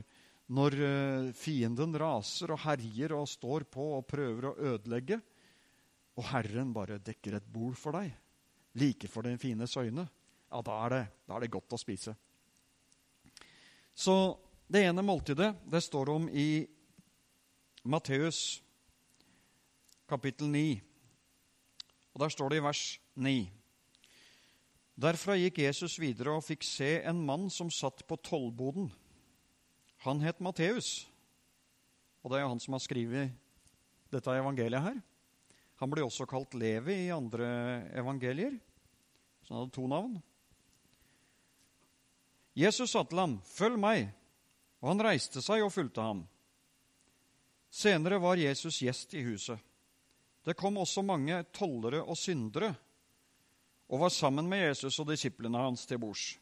[0.51, 5.21] når uh, fienden raser og herjer og står på og prøver å ødelegge.
[6.15, 8.12] og Herren bare dekker et bord for deg,
[8.75, 10.08] like for den fines øyne,
[10.51, 12.13] ja, da er, det, da er det godt å spise.
[13.95, 16.65] Så det ene måltidet det står om i
[17.84, 18.62] Matteus
[20.10, 20.82] kapittel 9.
[22.13, 22.84] Og Der står det i vers
[23.15, 23.49] 9.
[24.93, 28.91] Derfra gikk Jesus videre og fikk se en mann som satt på tollboden.
[30.04, 31.06] Han het Matteus,
[32.24, 33.32] og det er han som har skrevet
[34.12, 35.00] dette evangeliet her.
[35.80, 37.48] Han blir også kalt Levi i andre
[37.96, 38.58] evangelier,
[39.44, 40.18] så han hadde to navn.
[42.56, 44.12] Jesus sa til ham, 'Følg meg',
[44.82, 46.28] og han reiste seg og fulgte ham.
[47.72, 49.60] Senere var Jesus gjest i huset.
[50.46, 52.76] Det kom også mange tollere og syndere
[53.89, 56.38] og var sammen med Jesus og disiplene hans til bords.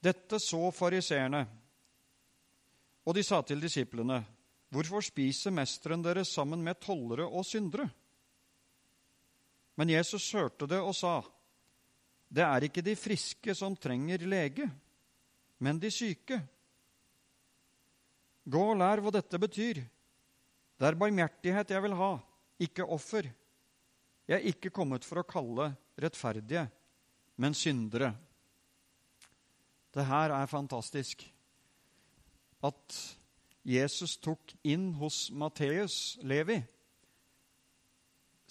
[0.00, 1.46] Dette så fariseerne,
[3.06, 4.24] og de sa til disiplene,
[4.70, 7.90] 'Hvorfor spiser mesteren deres sammen med tollere og syndere?'
[9.76, 11.22] Men Jesus hørte det og sa,
[12.32, 14.70] 'Det er ikke de friske som trenger lege,
[15.58, 16.46] men de syke.'
[18.50, 19.74] Gå og lær hva dette betyr.
[20.78, 22.18] Det er barmhjertighet jeg vil ha,
[22.58, 23.28] ikke offer.
[24.26, 26.70] Jeg er ikke kommet for å kalle rettferdige,
[27.36, 28.14] men syndere.
[29.92, 31.26] Det her er fantastisk.
[32.62, 32.96] At
[33.66, 36.58] Jesus tok inn hos Matteus Levi,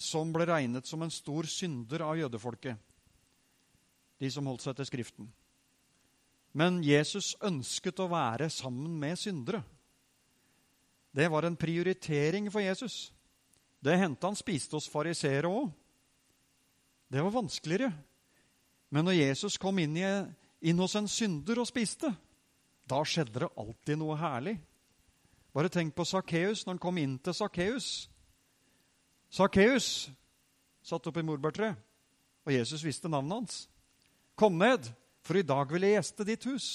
[0.00, 2.78] som ble regnet som en stor synder av jødefolket,
[4.20, 5.28] de som holdt seg til Skriften.
[6.56, 9.62] Men Jesus ønsket å være sammen med syndere.
[11.14, 13.12] Det var en prioritering for Jesus.
[13.82, 15.70] Det hendte han spiste hos fariseere òg.
[17.10, 17.90] Det var vanskeligere.
[18.90, 20.06] Men når Jesus kom inn, i,
[20.66, 22.10] inn, hos en synder og spiste,
[22.90, 24.56] da skjedde det alltid noe herlig.
[25.54, 28.08] Bare tenk på Sakkeus når han kom inn til Sakkeus.
[29.30, 30.10] Sakkeus
[30.82, 31.78] satt oppi morbærtreet,
[32.46, 33.58] og Jesus visste navnet hans.
[34.38, 34.88] Kom ned,
[35.22, 36.68] for i dag vil jeg gjeste ditt hus.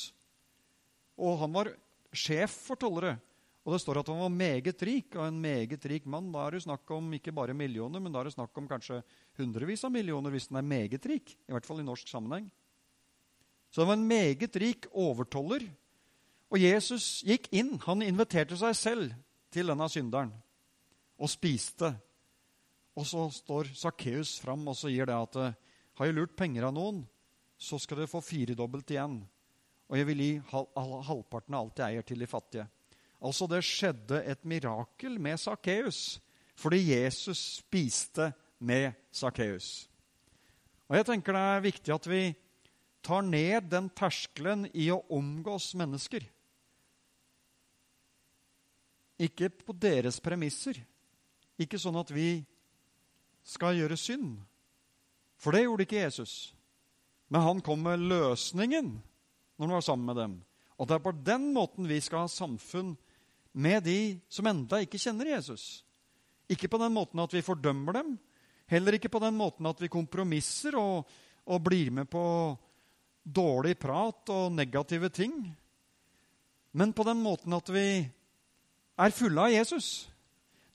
[1.17, 1.71] Og han var
[2.15, 3.15] sjef for tollere.
[3.65, 6.27] Og det står at han var meget rik, og en meget rik mann.
[6.31, 8.99] Da er det snakk om ikke bare millioner, men da er det snakk om kanskje
[9.39, 11.33] hundrevis av millioner hvis han er meget rik.
[11.49, 12.51] I hvert fall i norsk sammenheng.
[13.73, 15.65] Så det var en meget rik overtoller.
[16.55, 17.73] Og Jesus gikk inn.
[17.83, 19.15] Han inviterte seg selv
[19.51, 20.31] til denne synderen
[21.19, 21.89] og spiste.
[22.95, 25.35] Og så står Sakkeus fram og så gir det at
[25.99, 27.01] har jeg lurt penger av noen,
[27.59, 29.17] så skal dere få firedobbelt igjen.
[29.91, 32.67] Og jeg vil gi halvparten av alt jeg eier, til de fattige.
[33.19, 36.21] Altså, det skjedde et mirakel med Sakkeus
[36.55, 38.29] fordi Jesus spiste
[38.63, 39.89] med Sakkeus.
[40.87, 42.21] Og jeg tenker det er viktig at vi
[43.03, 46.23] tar ned den terskelen i å omgås mennesker.
[49.21, 50.81] Ikke på deres premisser.
[51.59, 52.43] Ikke sånn at vi
[53.45, 54.35] skal gjøre synd.
[55.39, 56.53] For det gjorde ikke Jesus.
[57.31, 58.91] Men han kom med løsningen
[59.55, 60.35] når han var sammen med dem.
[60.75, 62.95] Og det er på den måten vi skal ha samfunn
[63.55, 65.85] med de som enda ikke kjenner Jesus.
[66.51, 68.15] Ikke på den måten at vi fordømmer dem,
[68.67, 71.07] heller ikke på den måten at vi kompromisser og,
[71.47, 72.25] og blir med på
[73.23, 75.33] dårlig prat og negative ting,
[76.75, 77.87] men på den måten at vi
[78.97, 80.09] er fulle av Jesus.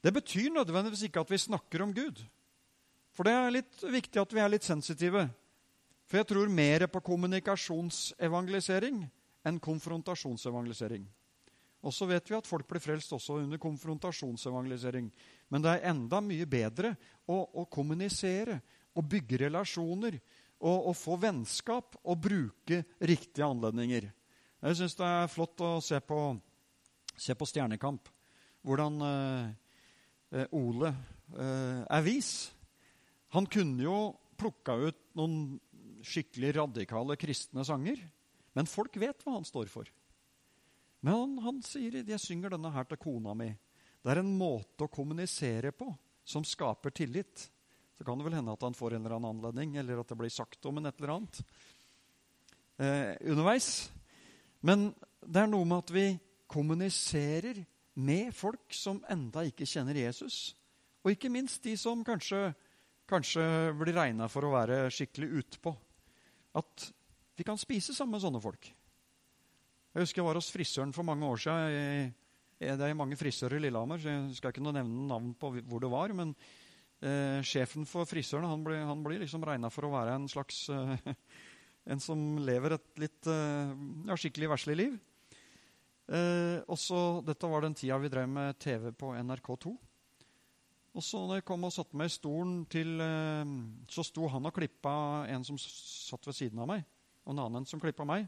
[0.01, 2.21] Det betyr nødvendigvis ikke at vi snakker om Gud.
[3.15, 5.27] For det er litt viktig at vi er litt sensitive.
[6.09, 9.03] For jeg tror mer på kommunikasjonsevangelisering
[9.47, 11.05] enn konfrontasjonsevangelisering.
[11.81, 15.07] Og så vet vi at folk blir frelst også under konfrontasjonsevangelisering.
[15.49, 16.93] Men det er enda mye bedre
[17.25, 18.59] å, å kommunisere
[18.93, 20.19] og bygge relasjoner
[20.61, 24.11] og, og, få vennskap og bruke riktige anledninger.
[24.61, 26.19] Jeg syns det er flott å se på,
[27.17, 28.09] se på Stjernekamp.
[28.65, 32.51] Hvordan eh, Ole eh, er vis.
[33.35, 33.97] Han kunne jo
[34.39, 35.59] plukka ut noen
[36.05, 37.99] skikkelig radikale kristne sanger.
[38.57, 39.89] Men folk vet hva han står for.
[41.01, 43.49] Men han, han sier jeg synger denne her til kona mi.
[44.01, 45.89] Det er en måte å kommunisere på
[46.25, 47.47] som skaper tillit.
[47.97, 50.17] Så kan det vel hende at han får en eller annen anledning, eller at det
[50.17, 51.41] blir sagt om en et eller annet
[52.81, 53.69] eh, underveis.
[54.65, 54.89] Men
[55.21, 56.05] det er noe med at vi
[56.51, 57.61] kommuniserer
[58.01, 60.51] med folk som enda ikke kjenner Jesus.
[61.01, 62.51] Og ikke minst de som kanskje,
[63.09, 63.43] kanskje
[63.79, 65.73] blir regna for å være skikkelig utpå.
[66.59, 66.91] At
[67.39, 68.67] vi kan spise sammen med sånne folk.
[69.91, 72.11] Jeg husker jeg var hos frisøren for mange år siden.
[72.61, 75.89] Det er mange frisører i Lillehammer, så jeg skal ikke nevne navn på hvor det
[75.91, 76.13] var.
[76.15, 76.35] Men
[77.01, 80.67] eh, sjefen for frisøren han blir, han blir liksom regna for å være en slags
[80.71, 80.93] eh,
[81.89, 83.71] En som lever et litt eh,
[84.05, 84.99] ja, skikkelig verslig liv.
[86.11, 89.71] Eh, også, dette var den tida vi drev med TV på NRK2.
[90.91, 93.53] Og så når jeg kom og satte meg i stolen til eh,
[93.87, 96.83] Så sto han og klippa en som satt ved siden av meg,
[97.23, 98.27] og en annen som klippa meg.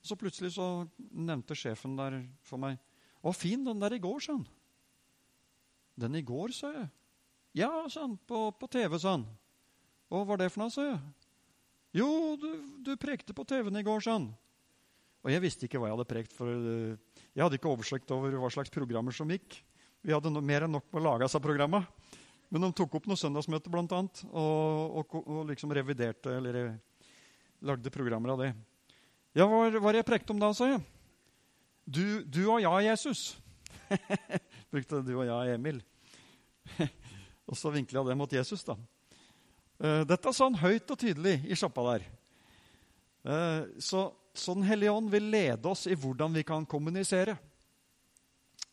[0.00, 2.78] Så plutselig så nevnte sjefen der for meg
[3.20, 4.46] 'Å, fin den der i går', sa han.
[5.98, 6.88] 'Den i går', sa jeg.
[7.54, 8.16] 'Ja', sa han.
[8.16, 9.26] På, på TV', sa han.
[10.08, 11.00] 'Hva var det for noe', sa jeg.
[11.92, 14.30] 'Jo, du, du prekte på TV-en i går', sa han.
[15.20, 18.38] Og jeg visste ikke hva jeg hadde prekt, for eh, jeg hadde ikke oversikt over
[18.40, 19.58] hva slags programmer som gikk.
[20.00, 21.82] Vi hadde no mer enn nok med å lage disse programma.
[22.50, 26.56] Men de tok opp noen søndagsmøter, blant annet, og, og, og liksom reviderte eller
[27.62, 28.48] lagde programmer av det.
[29.36, 30.80] Ja, hva var det jeg prekte om da, sa jeg.
[31.86, 33.20] Du, du og jeg, Jesus.
[34.72, 35.78] Brukte du og jeg, Emil.
[37.50, 38.78] og så vinkla jeg det mot Jesus, da.
[39.80, 42.08] Eh, dette sa han høyt og tydelig i sjappa der.
[43.30, 47.36] Eh, så, så Den hellige ånd vil lede oss i hvordan vi kan kommunisere.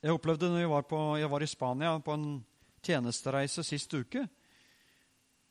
[0.02, 2.28] Jeg opplevde når jeg var, på, jeg var i Spania på en
[2.86, 4.28] tjenestereise sist uke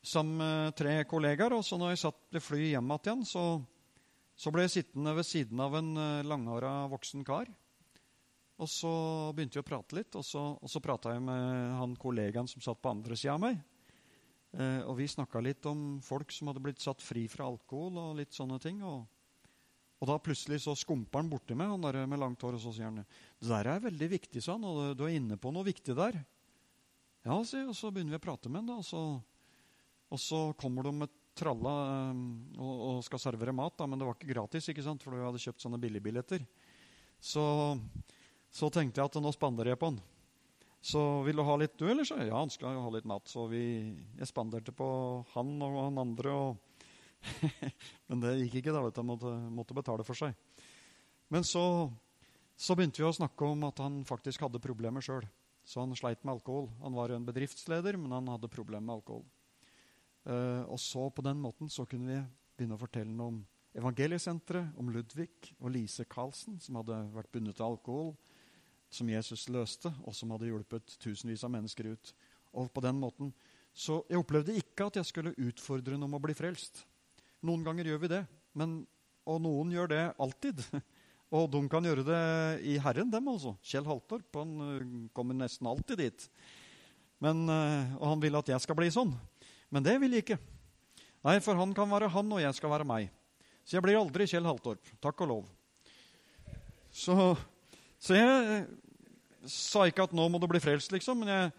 [0.07, 1.57] sammen med tre kollegaer.
[1.57, 3.45] Og så når jeg satt i flyet hjem igjen, så,
[4.39, 7.51] så, ble jeg sittende ved siden av en eh, langhåra voksen kar.
[8.57, 8.93] Og så
[9.37, 12.63] begynte jeg å prate litt, og så, og så prata jeg med han kollegaen som
[12.65, 13.59] satt på andre sida av meg.
[14.57, 18.17] Eh, og vi snakka litt om folk som hadde blitt satt fri fra alkohol og
[18.23, 18.81] litt sånne ting.
[18.87, 19.05] og
[19.97, 22.72] og da plutselig så skumper han borti meg, han der med langt hår, og så
[22.74, 23.07] sier han det
[23.49, 26.18] der er veldig viktig, sa han, og du er inne på noe viktig der.
[27.26, 29.03] Ja, sier og så begynner vi å prate med han, da, og så,
[30.12, 31.72] og så kommer de med tralla
[32.12, 32.26] um,
[32.57, 35.24] og, og, skal servere mat, da, men det var ikke gratis, ikke sant, for du
[35.24, 36.44] hadde kjøpt sånne billigbilletter.
[37.20, 37.44] Så,
[38.53, 39.99] så tenkte jeg at nå spanderer jeg på han.
[40.86, 42.07] Så vil du ha litt, du, eller?
[42.07, 42.18] Så?
[42.22, 43.26] Ja, han skal jo ha litt mat.
[43.26, 43.64] Så vi,
[44.20, 44.86] jeg spanderte på
[45.32, 46.30] han og han andre.
[46.30, 46.66] og
[48.09, 48.74] Men det gikk ikke.
[48.74, 50.37] da, vet Han måtte, måtte betale for seg.
[51.33, 51.91] Men så,
[52.55, 55.27] så, begynte vi å snakke om at han faktisk hadde problemer sjøl.
[55.66, 56.68] Så han sleit med alkohol.
[56.85, 59.27] Han var en bedriftsleder, men han hadde problemer med alkohol.
[60.27, 62.22] Uh, og så på den måten så kunne vi
[62.57, 63.45] begynne å fortelle om
[63.77, 68.14] Evangeliesenteret, om Ludvig og Lise Karlsen, som hadde vært bundet til alkohol,
[68.89, 72.12] som Jesus løste, og som hadde hjulpet tusenvis av mennesker ut.
[72.57, 73.35] Og på den måten,
[73.77, 76.87] Så jeg opplevde ikke at jeg skulle utfordre noen om å bli frelst.
[77.47, 78.22] Noen ganger gjør vi det,
[78.59, 78.80] men,
[79.28, 80.62] og noen gjør det alltid.
[81.34, 82.18] Og de kan gjøre det
[82.70, 83.57] i Herren, dem altså.
[83.66, 84.84] Kjell Haltorp han eh,
[85.16, 86.26] kommer nesten alltid dit.
[87.22, 89.11] Men, eh, og han vil at jeg skal bli sånn.
[89.74, 90.38] Men det vil jeg ikke.
[91.26, 93.11] Nei, for han kan være han, og jeg skal være meg.
[93.66, 94.92] Så jeg blir aldri Kjell Haltorp.
[95.03, 95.51] Takk og lov.
[96.94, 97.34] Så,
[97.99, 98.70] så jeg eh,
[99.51, 101.24] sa ikke at nå må du bli frelst, liksom.
[101.24, 101.51] Men jeg,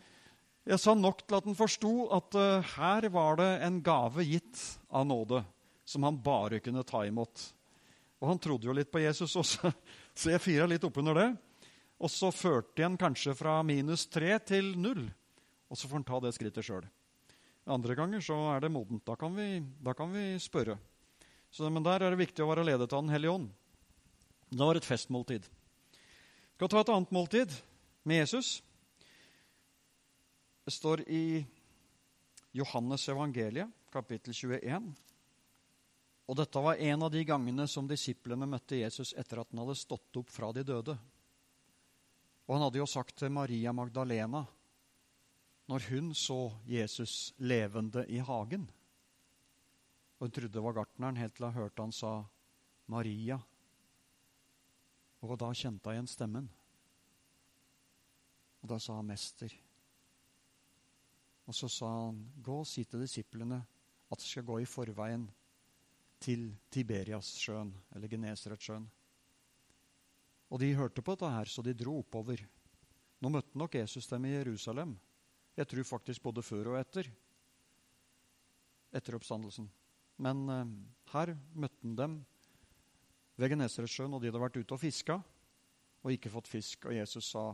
[0.72, 4.64] jeg sa nok til at han forsto at uh, her var det en gave gitt
[4.88, 5.44] av nåde
[5.88, 7.54] som han bare kunne ta imot.
[8.20, 9.72] Og han trodde jo litt på Jesus også,
[10.20, 11.30] så jeg fira litt oppunder det.
[11.98, 15.08] Og så førte han kanskje fra minus tre til null.
[15.72, 16.86] Og så får han ta det skrittet sjøl.
[17.68, 19.06] Andre ganger så er det modent.
[19.08, 20.78] Da kan vi, da kan vi spørre.
[21.52, 23.50] Så, men der er det viktig å være ledet av Den hellige ånd.
[24.48, 25.48] Det var et festmåltid.
[25.48, 27.52] Vi skal ta et annet måltid
[28.08, 28.62] med Jesus.
[30.68, 31.46] Det står i
[32.56, 34.94] Johannes evangeliet, kapittel 21.
[36.28, 39.78] Og dette var en av de gangene som disiplene møtte Jesus etter at han hadde
[39.80, 40.98] stått opp fra de døde.
[42.48, 44.44] Og han hadde jo sagt til Maria Magdalena,
[45.68, 48.70] når hun så Jesus levende i hagen
[50.18, 52.26] Og hun trodde det var gartneren helt til hun hørte han sa
[52.88, 53.40] 'Maria'.
[55.22, 56.50] Og da kjente hun igjen stemmen.
[58.64, 59.54] Og da sa han 'Mester'.
[61.48, 63.66] Og så sa han, 'Gå og si til disiplene
[64.12, 65.30] at de skal gå i forveien'
[66.24, 68.88] til Tiberiassjøen, eller Genesaretsjøen.
[70.48, 72.42] Og de hørte på dette her, så de dro oppover.
[73.22, 74.96] Nå møtte nok Jesus dem i Jerusalem.
[75.58, 77.10] Jeg tror faktisk både før og etter.
[78.96, 79.68] Etter oppstandelsen.
[80.24, 80.76] Men eh,
[81.14, 82.20] her møtte han dem
[83.38, 85.20] ved Genesaretsjøen, og de hadde vært ute og fiska
[86.04, 86.88] og ikke fått fisk.
[86.88, 87.52] Og Jesus sa,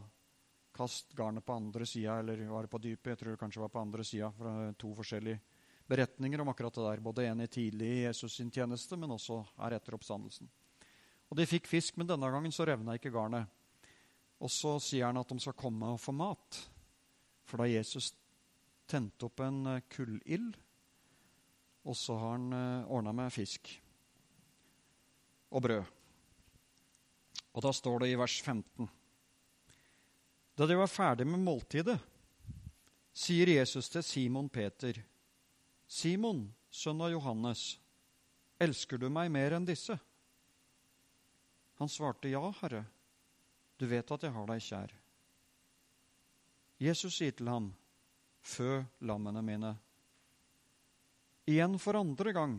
[0.73, 3.11] 'Kast garnet på andre sida', eller var det på dypet?
[3.11, 5.39] Jeg tror det kanskje var på andre sida, fra to forskjellige
[5.87, 7.03] beretninger om akkurat det der.
[7.03, 10.49] Både en i tidlig Jesus sin tjeneste, men også her etter oppstandelsen.
[11.29, 13.49] Og De fikk fisk, men denne gangen så revna ikke garnet.
[14.43, 16.59] Og så sier han at de skal komme og få mat.
[17.47, 18.11] For da Jesus
[18.89, 20.53] tente opp en eh, kullild,
[21.83, 23.71] og så har han eh, ordna med fisk
[25.53, 25.83] og brød.
[27.53, 28.87] Og da står det i vers 15
[30.57, 31.97] Da de var ferdig med måltidet,
[33.13, 34.97] sier Jesus til Simon Peter
[35.87, 37.77] Simon, sønn av Johannes,
[38.61, 39.97] elsker du meg mer enn disse?
[41.81, 42.85] Han svarte, Ja, Herre,
[43.77, 44.93] du vet at jeg har deg kjær.
[46.83, 47.71] Jesus sier til ham,
[48.43, 49.73] fø lammene mine.
[51.49, 52.55] Igjen for andre gang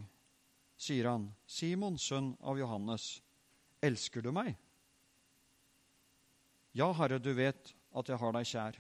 [0.77, 3.23] sier han, Simon, sønn av Johannes,
[3.85, 4.55] elsker du meg?
[6.75, 8.79] Ja, Herre, du vet at jeg har deg kjær,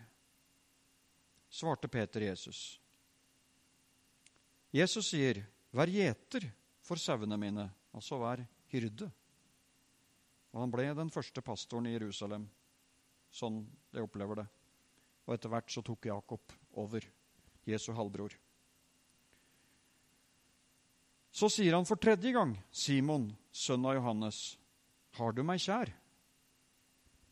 [1.48, 2.80] svarte Peter Jesus.
[4.74, 5.38] Jesus sier,
[5.70, 6.48] vær gjeter
[6.82, 9.06] for sauene mine, altså vær hyrde.
[10.54, 12.48] Og han ble den første pastoren i Jerusalem,
[13.30, 13.62] sånn
[13.94, 14.46] jeg opplever det.
[15.26, 17.06] Og etter hvert så tok Jakob over,
[17.64, 18.34] Jesu halvbror.
[21.34, 24.42] Så sier han for tredje gang, Simon, sønn av Johannes,
[25.18, 25.90] har du meg kjær?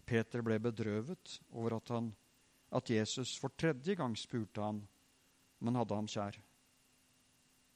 [0.06, 2.08] Peter ble bedrøvet over at, han,
[2.74, 4.82] at Jesus for tredje gang spurte han
[5.62, 6.38] han hadde ham kjær.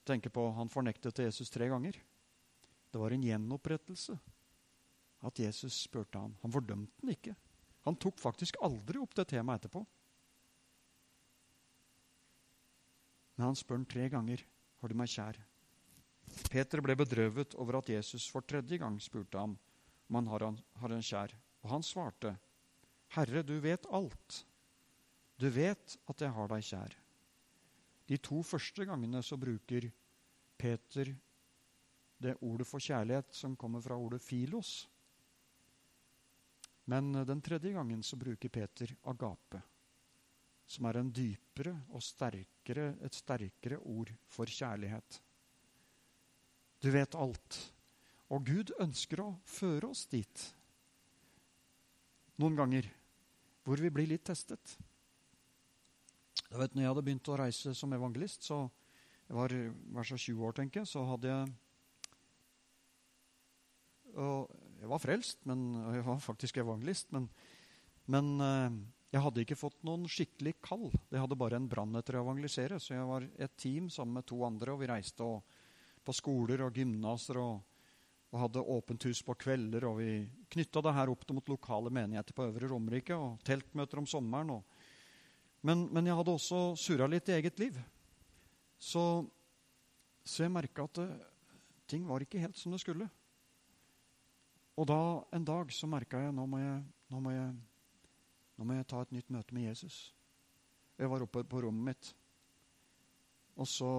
[0.06, 1.98] Tenker på Han fornektet Jesus tre ganger.
[2.90, 4.14] Det var en gjenopprettelse
[5.26, 6.36] at Jesus spurte ham.
[6.42, 7.34] Han fordømte den ikke.
[7.86, 9.82] Han tok faktisk aldri opp det temaet etterpå.
[13.36, 14.42] Men han spør ham tre ganger
[14.80, 15.38] har du meg kjær.
[16.50, 19.54] Peter ble bedrøvet over at Jesus for tredje gang spurte ham
[20.08, 20.46] om han har,
[20.80, 21.34] har en kjær.
[21.64, 22.36] Og han svarte,
[23.14, 24.42] Herre, du vet alt.
[25.38, 26.96] Du vet at jeg har deg kjær.
[28.06, 29.88] De to første gangene så bruker
[30.56, 31.10] Peter
[32.22, 34.86] det ordet for kjærlighet som kommer fra ordet filos.
[36.86, 39.60] Men den tredje gangen så bruker Peter agape,
[40.66, 45.20] som er en dypere og sterkere, et sterkere ord for kjærlighet.
[46.80, 47.58] Du vet alt,
[48.30, 50.46] og Gud ønsker å føre oss dit.
[52.38, 52.86] Noen ganger
[53.66, 54.76] hvor vi blir litt testet.
[56.50, 58.64] Jeg vet, når jeg hadde begynt å reise som evangelist, så
[59.26, 59.54] jeg var,
[60.06, 61.54] så 20 år, tenker jeg, så hadde jeg
[64.16, 65.62] og Jeg var frelst, men
[65.96, 67.08] jeg var faktisk evangelist.
[67.16, 67.26] Men,
[68.12, 68.74] men eh,
[69.14, 70.90] jeg hadde ikke fått noen skikkelig kall.
[71.08, 72.76] Det hadde bare en brann etter å evangelisere.
[72.82, 75.56] Så jeg var et team sammen med to andre, og vi reiste og,
[76.04, 77.64] på skoler og gymnaser og,
[78.28, 79.88] og, hadde åpent hus på kvelder.
[79.88, 80.10] Og vi
[80.52, 84.58] knytta det her opp mot lokale menigheter på Øvre Romerike og teltmøter om sommeren.
[84.58, 84.75] Og,
[85.66, 87.78] men, men, jeg hadde også surra litt i eget liv.
[88.78, 89.02] Så,
[90.22, 91.06] så jeg merka at det,
[91.90, 93.08] ting var ikke helt som det skulle.
[94.76, 95.00] Og da
[95.34, 97.54] en dag så merka jeg nå nå jeg
[98.56, 100.14] nå må jeg ta et nytt møte med Jesus.
[100.96, 102.12] Jeg var oppe på rommet mitt.
[103.56, 103.90] Og så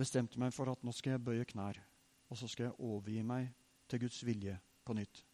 [0.00, 1.80] bestemte jeg meg for at nå skal jeg bøye knær.
[2.32, 3.50] Og så skal jeg overgi meg
[3.90, 5.24] til Guds vilje på nytt.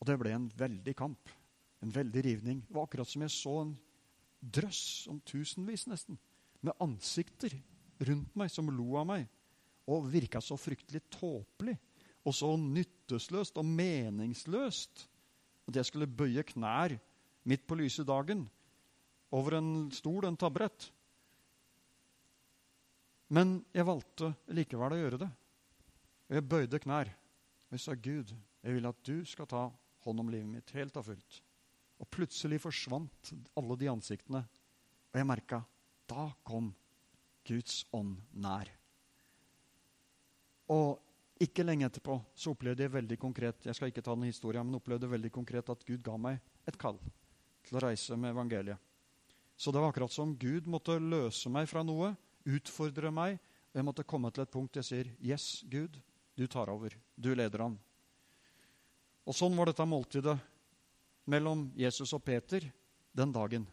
[0.00, 1.30] Og det ble en veldig kamp.
[1.84, 2.62] En veldig rivning.
[2.66, 3.74] Det var akkurat som jeg så en
[4.40, 6.18] drøss om tusenvis, nesten,
[6.60, 7.54] med ansikter
[8.06, 9.26] rundt meg som lo av meg,
[9.88, 11.76] og virka så fryktelig tåpelig
[12.26, 15.06] og så nytteløst og meningsløst
[15.68, 16.96] at jeg skulle bøye knær
[17.48, 18.44] midt på lyse dagen
[19.32, 20.88] over en stol, en tabrett.
[23.28, 25.28] Men jeg valgte likevel å gjøre det.
[26.28, 27.10] Og jeg bøyde knær.
[27.68, 28.32] Og jeg sa, 'Gud,
[28.64, 29.68] jeg vil at du skal ta
[30.04, 31.42] hånd om livet mitt helt og fullt.'
[31.98, 34.44] Og plutselig forsvant alle de ansiktene.
[35.12, 35.62] Og jeg merka
[36.08, 36.70] da kom
[37.48, 38.70] Guds ånd nær.
[40.72, 40.98] Og
[41.40, 44.80] ikke lenge etterpå så opplevde jeg veldig konkret jeg skal ikke ta den historien, men
[44.80, 46.98] opplevde veldig konkret at Gud ga meg et kall
[47.68, 48.78] til å reise med evangeliet.
[49.58, 52.12] Så det var akkurat som Gud måtte løse meg fra noe,
[52.46, 53.38] utfordre meg.
[53.68, 55.98] Og jeg måtte komme til et punkt jeg sier, 'Yes, Gud,
[56.36, 56.94] du tar over.
[57.18, 57.78] Du leder an.'
[59.26, 60.38] Og sånn var dette måltidet
[61.28, 62.64] mellom Jesus og Peter
[63.16, 63.66] den dagen.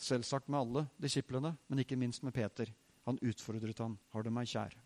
[0.00, 2.70] Selvsagt med alle disiplene, men ikke minst med Peter.
[3.06, 3.98] Han utfordret han.
[4.12, 4.78] 'Har du meg kjær?'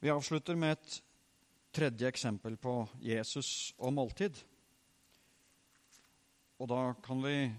[0.00, 1.02] Vi avslutter med et
[1.72, 4.36] tredje eksempel på Jesus og måltid.
[6.58, 7.52] Og da kan vi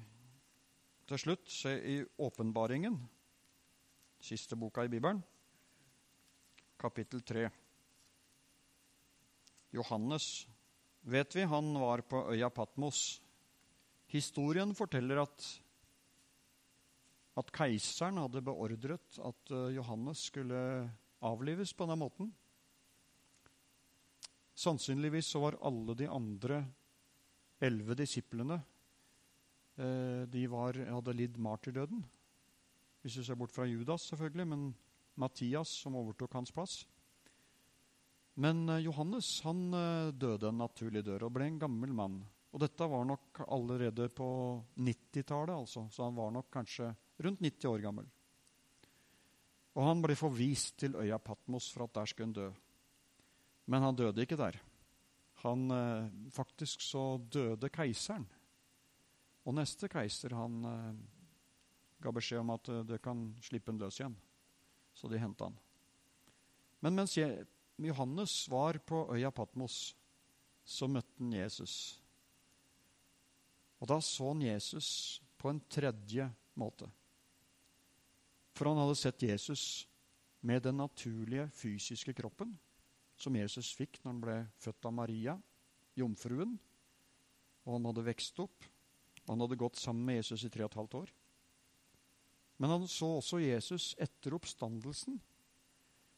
[1.08, 3.10] til slutt se i Åpenbaringen,
[4.20, 5.24] siste boka i Bibelen,
[6.80, 7.50] kapittel 3.
[9.74, 10.48] Johannes,
[11.06, 13.22] vet vi, han var på øya Patmos.
[14.10, 15.46] Historien forteller at,
[17.38, 20.60] at keiseren hadde beordret at eh, Johannes skulle
[21.26, 22.32] avlives på den måten.
[24.56, 26.64] Sannsynligvis så var alle de andre
[27.62, 28.60] elleve disiplene
[29.78, 32.06] eh, de var, hadde lidd martyrdøden.
[33.02, 34.70] Hvis du ser bort fra Judas, selvfølgelig, men
[35.16, 36.86] Mattias, som overtok hans plass.
[38.42, 39.68] Men eh, Johannes han
[40.16, 42.20] døde en naturlig dør og ble en gammel mann.
[42.56, 44.28] Og dette var nok allerede på
[44.80, 46.94] 90-tallet, altså, så han var nok kanskje
[47.26, 48.06] rundt 90 år gammel.
[49.76, 52.48] Og han ble forvist til øya Patmos for at der skulle han dø.
[53.68, 54.56] Men han døde ikke der.
[55.44, 58.26] Han, eh, faktisk så døde keiseren.
[59.46, 60.94] Og neste keiser han eh,
[62.02, 64.16] ga beskjed om at eh, det kan slippe en løs igjen.
[64.96, 65.60] Så de henta han.
[66.80, 67.18] Men mens
[67.78, 69.96] Johannes var på øya Patmos,
[70.64, 72.00] så møtte han Jesus.
[73.82, 74.90] Og da så han Jesus
[75.38, 76.88] på en tredje måte.
[78.56, 79.86] For han hadde sett Jesus
[80.46, 82.54] med den naturlige fysiske kroppen
[83.20, 85.36] som Jesus fikk når han ble født av Maria,
[85.96, 86.56] jomfruen.
[87.66, 88.66] Og han hadde vokst opp.
[89.26, 91.14] Og han hadde gått sammen med Jesus i tre og et halvt år.
[92.62, 95.18] Men han så også Jesus etter oppstandelsen.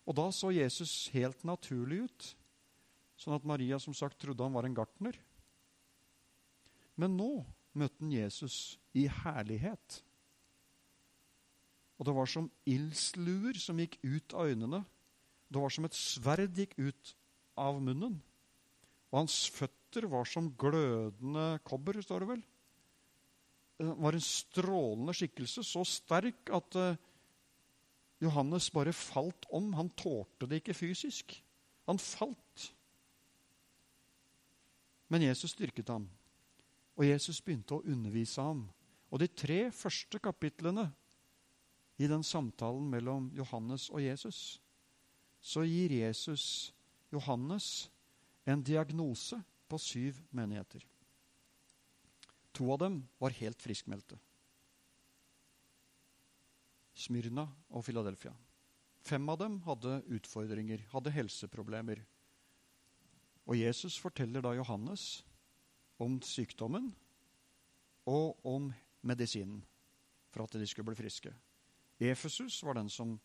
[0.08, 2.28] Og da så Jesus helt naturlig ut,
[3.20, 5.18] sånn at Maria som sagt trodde han var en gartner.
[6.98, 7.32] Men nå
[7.78, 10.02] møtte han Jesus i herlighet.
[11.98, 14.84] Og det var som ildsluer som gikk ut av øynene.
[15.50, 17.14] Det var som et sverd gikk ut
[17.58, 18.20] av munnen.
[19.10, 22.46] Og hans føtter var som glødende kobber, står det vel.
[23.78, 26.98] Det var en strålende skikkelse, så sterk at uh,
[28.22, 29.74] Johannes bare falt om.
[29.78, 31.36] Han tålte det ikke fysisk.
[31.88, 32.72] Han falt.
[35.08, 36.08] Men Jesus styrket ham,
[36.98, 38.66] og Jesus begynte å undervise ham.
[39.08, 40.90] Og de tre første kapitlene
[41.98, 44.60] i den samtalen mellom Johannes og Jesus,
[45.40, 46.74] så gir Jesus
[47.14, 47.88] Johannes
[48.44, 50.84] en diagnose på syv menigheter.
[52.58, 54.18] To av dem var helt friskmeldte.
[56.98, 58.34] Smyrna og Philadelphia.
[59.06, 62.02] Fem av dem hadde utfordringer, hadde helseproblemer.
[63.48, 65.22] Og Jesus forteller da Johannes
[66.04, 66.90] om sykdommen
[68.10, 68.72] og om
[69.08, 69.62] medisinen
[70.34, 71.32] for at de skulle bli friske.
[72.00, 73.16] Efesus var den som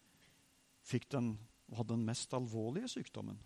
[0.86, 1.34] fikk den,
[1.72, 3.40] hadde den mest alvorlige sykdommen.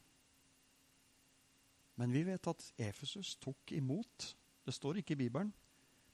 [1.97, 4.35] Men vi vet at Efesus tok imot.
[4.67, 5.53] Det står ikke i Bibelen,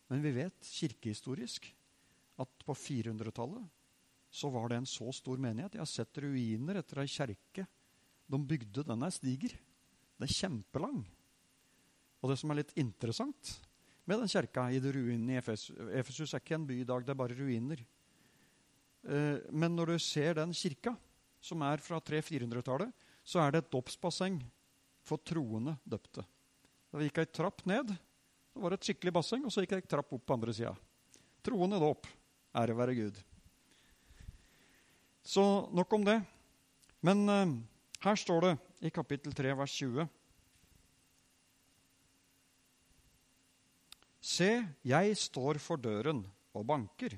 [0.09, 1.67] men vi vet kirkehistorisk
[2.43, 3.82] at på 400-tallet
[4.33, 5.77] så var det en så stor menighet.
[5.77, 7.67] Jeg har sett ruiner etter ei kjerke.
[8.33, 9.53] De bygde Den er stiger.
[10.17, 11.03] Den er kjempelang.
[12.23, 13.57] Og det som er litt interessant
[14.09, 17.05] med den kjerka i det ruinene i Efesus Efesus er ikke en by i dag,
[17.05, 17.83] det er bare ruiner.
[19.03, 20.95] Eh, men når du ser den kirka,
[21.43, 22.91] som er fra 300-400-tallet,
[23.27, 24.39] så er det et dåpsbasseng
[25.03, 26.25] for troende døpte.
[26.93, 27.91] Da gikk ei trapp ned.
[28.53, 30.75] Det var et skikkelig basseng, og så gikk ei trapp opp på andre sida.
[31.43, 32.07] Troende dåp.
[32.59, 33.23] Ære være Gud.
[35.23, 36.19] Så nok om det.
[37.01, 37.55] Men uh,
[38.03, 38.53] her står det
[38.87, 40.09] i kapittel 3, vers 20
[44.23, 44.51] Se,
[44.87, 46.21] jeg står for døren
[46.55, 47.17] og banker.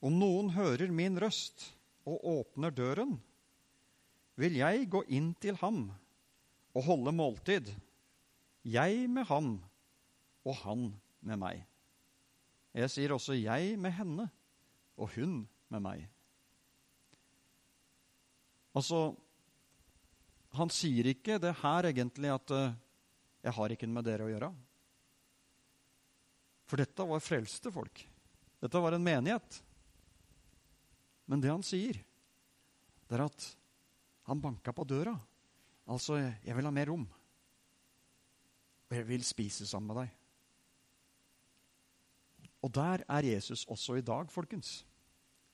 [0.00, 1.66] Om noen hører min røst
[2.08, 3.18] og åpner døren,
[4.40, 5.90] vil jeg gå inn til ham
[6.72, 7.68] og holde måltid,
[8.64, 9.58] jeg med ham
[10.48, 10.86] og han
[11.20, 11.60] med meg.
[12.72, 14.30] Jeg sier også jeg med henne
[14.96, 16.04] og hun med meg.
[18.76, 19.10] Altså,
[20.54, 22.74] han sier ikke det her egentlig at uh,
[23.42, 24.52] 'jeg har ikke med dere å gjøre'.
[26.70, 28.02] For dette var frelste folk.
[28.62, 29.62] Dette var en menighet.
[31.26, 31.98] Men det han sier,
[33.08, 33.46] det er at
[34.28, 35.16] han banka på døra.
[35.86, 37.08] Altså, 'Jeg vil ha mer rom.'
[38.90, 40.16] Og 'jeg vil spise sammen med deg'.
[42.62, 44.84] Og der er Jesus også i dag, folkens.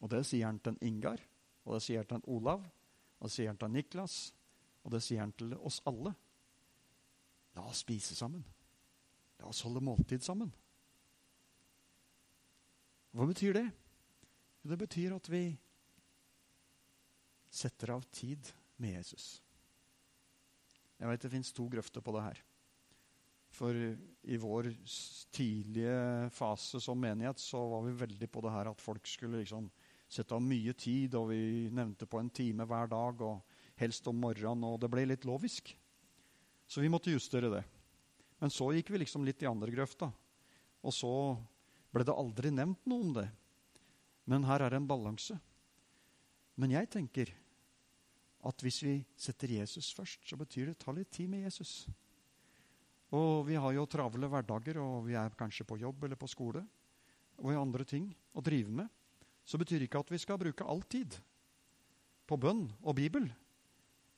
[0.07, 1.19] Og det sier han til Ingar,
[1.67, 2.61] og det sier han til Olav,
[3.19, 4.19] og det sier han til Niklas,
[4.87, 6.13] og det sier han til oss alle.
[7.59, 8.45] La oss spise sammen.
[9.41, 10.53] La oss holde måltid sammen.
[13.17, 13.65] Hva betyr det?
[14.63, 15.43] Det betyr at vi
[17.51, 18.47] setter av tid
[18.79, 19.41] med Jesus.
[21.01, 22.45] Jeg vet det fins to grøfter på det her.
[23.57, 24.71] For i vår
[25.35, 29.67] tidlige fase som menighet så var vi veldig på det her at folk skulle liksom
[30.09, 34.19] sette av mye tid, og vi nevnte på en time hver dag, og helst om
[34.23, 35.73] morgenen, og det ble litt lovisk.
[36.67, 37.65] Så vi måtte justere det.
[38.41, 40.11] Men så gikk vi liksom litt i andre grøfta.
[40.87, 41.11] Og så
[41.95, 43.27] ble det aldri nevnt noe om det.
[44.27, 45.37] Men her er det en balanse.
[46.57, 47.31] Men jeg tenker
[48.47, 51.87] at hvis vi setter Jesus først, så betyr det ta litt tid med Jesus.
[53.15, 56.65] Og vi har jo travle hverdager, og vi er kanskje på jobb eller på skole
[57.37, 58.89] og i andre ting å drive med.
[59.47, 61.15] Så betyr ikke at vi skal bruke all tid
[62.27, 63.29] på bønn og Bibel,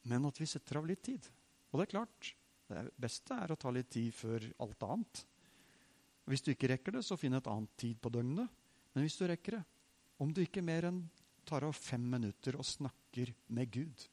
[0.08, 1.26] men at vi setter av litt tid.
[1.68, 2.30] Og det er klart,
[2.68, 5.24] det beste er å ta litt tid før alt annet.
[6.28, 8.48] Hvis du ikke rekker det, så finn et annet tid på døgnet.
[8.94, 9.64] Men hvis du rekker det,
[10.18, 11.02] om du ikke mer enn
[11.48, 14.04] tar av fem minutter og snakker med Gud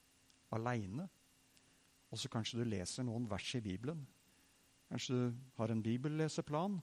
[0.56, 1.08] aleine.
[2.12, 4.06] Og så kanskje du leser noen vers i Bibelen.
[4.88, 6.82] Kanskje du har en bibelleseplan,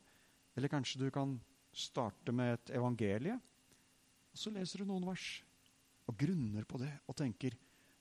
[0.54, 1.40] Eller kanskje du kan
[1.72, 3.38] starte med et evangelie.
[4.32, 5.26] Og så leser du noen vers
[6.08, 7.56] og grunner på det og tenker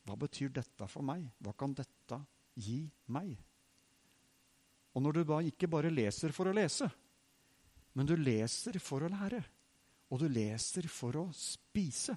[0.08, 1.28] hva betyr dette for meg?
[1.44, 2.18] Hva kan dette
[2.58, 2.82] gi
[3.14, 3.36] meg?
[4.92, 6.88] Og når du da ikke bare leser for å lese,
[7.96, 9.42] men du leser for å lære,
[10.12, 12.16] og du leser for å spise,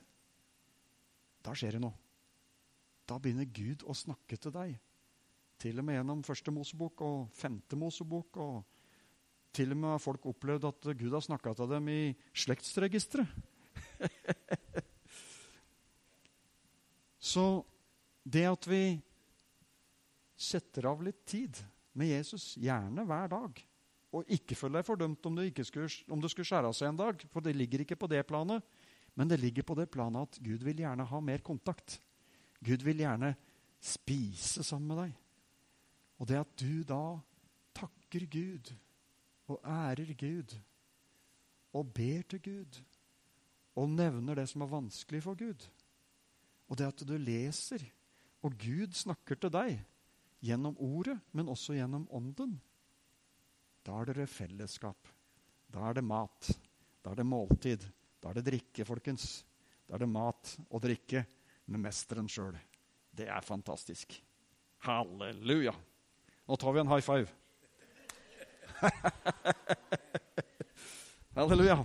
[1.45, 2.01] da skjer det noe.
[3.05, 4.79] Da begynner Gud å snakke til deg.
[5.61, 8.39] Til og med gjennom første Mosebok og femte Mosebok.
[8.41, 12.01] Og til og med har folk opplevd at Gud har snakka til dem i
[12.33, 13.29] slektsregisteret.
[17.35, 17.65] Så
[18.25, 18.83] det at vi
[20.37, 21.61] setter av litt tid
[21.95, 23.63] med Jesus, gjerne hver dag
[24.15, 27.25] Og ikke følg deg fordømt om, skulle, om det skulle skjære av seg en dag,
[27.33, 28.63] for det ligger ikke på det planet.
[29.15, 31.99] Men det ligger på det planet at Gud vil gjerne ha mer kontakt.
[32.63, 33.33] Gud vil gjerne
[33.83, 35.17] spise sammen med deg.
[36.23, 37.03] Og det at du da
[37.75, 38.71] takker Gud
[39.51, 40.55] og ærer Gud
[41.75, 42.79] og ber til Gud
[43.75, 45.67] og nevner det som er vanskelig for Gud,
[46.71, 47.83] og det at du leser,
[48.45, 49.79] og Gud snakker til deg
[50.45, 52.59] gjennom ordet, men også gjennom ånden,
[53.85, 55.09] da er det fellesskap.
[55.69, 56.49] Da er det mat.
[57.05, 57.85] Da er det måltid.
[58.23, 59.45] Da er det drikke, folkens.
[59.85, 61.25] Da er det mat og drikke
[61.69, 62.57] med mesteren sjøl.
[63.15, 64.17] Det er fantastisk.
[64.85, 65.75] Halleluja!
[66.45, 67.29] Nå tar vi en high five.
[71.37, 71.85] Halleluja.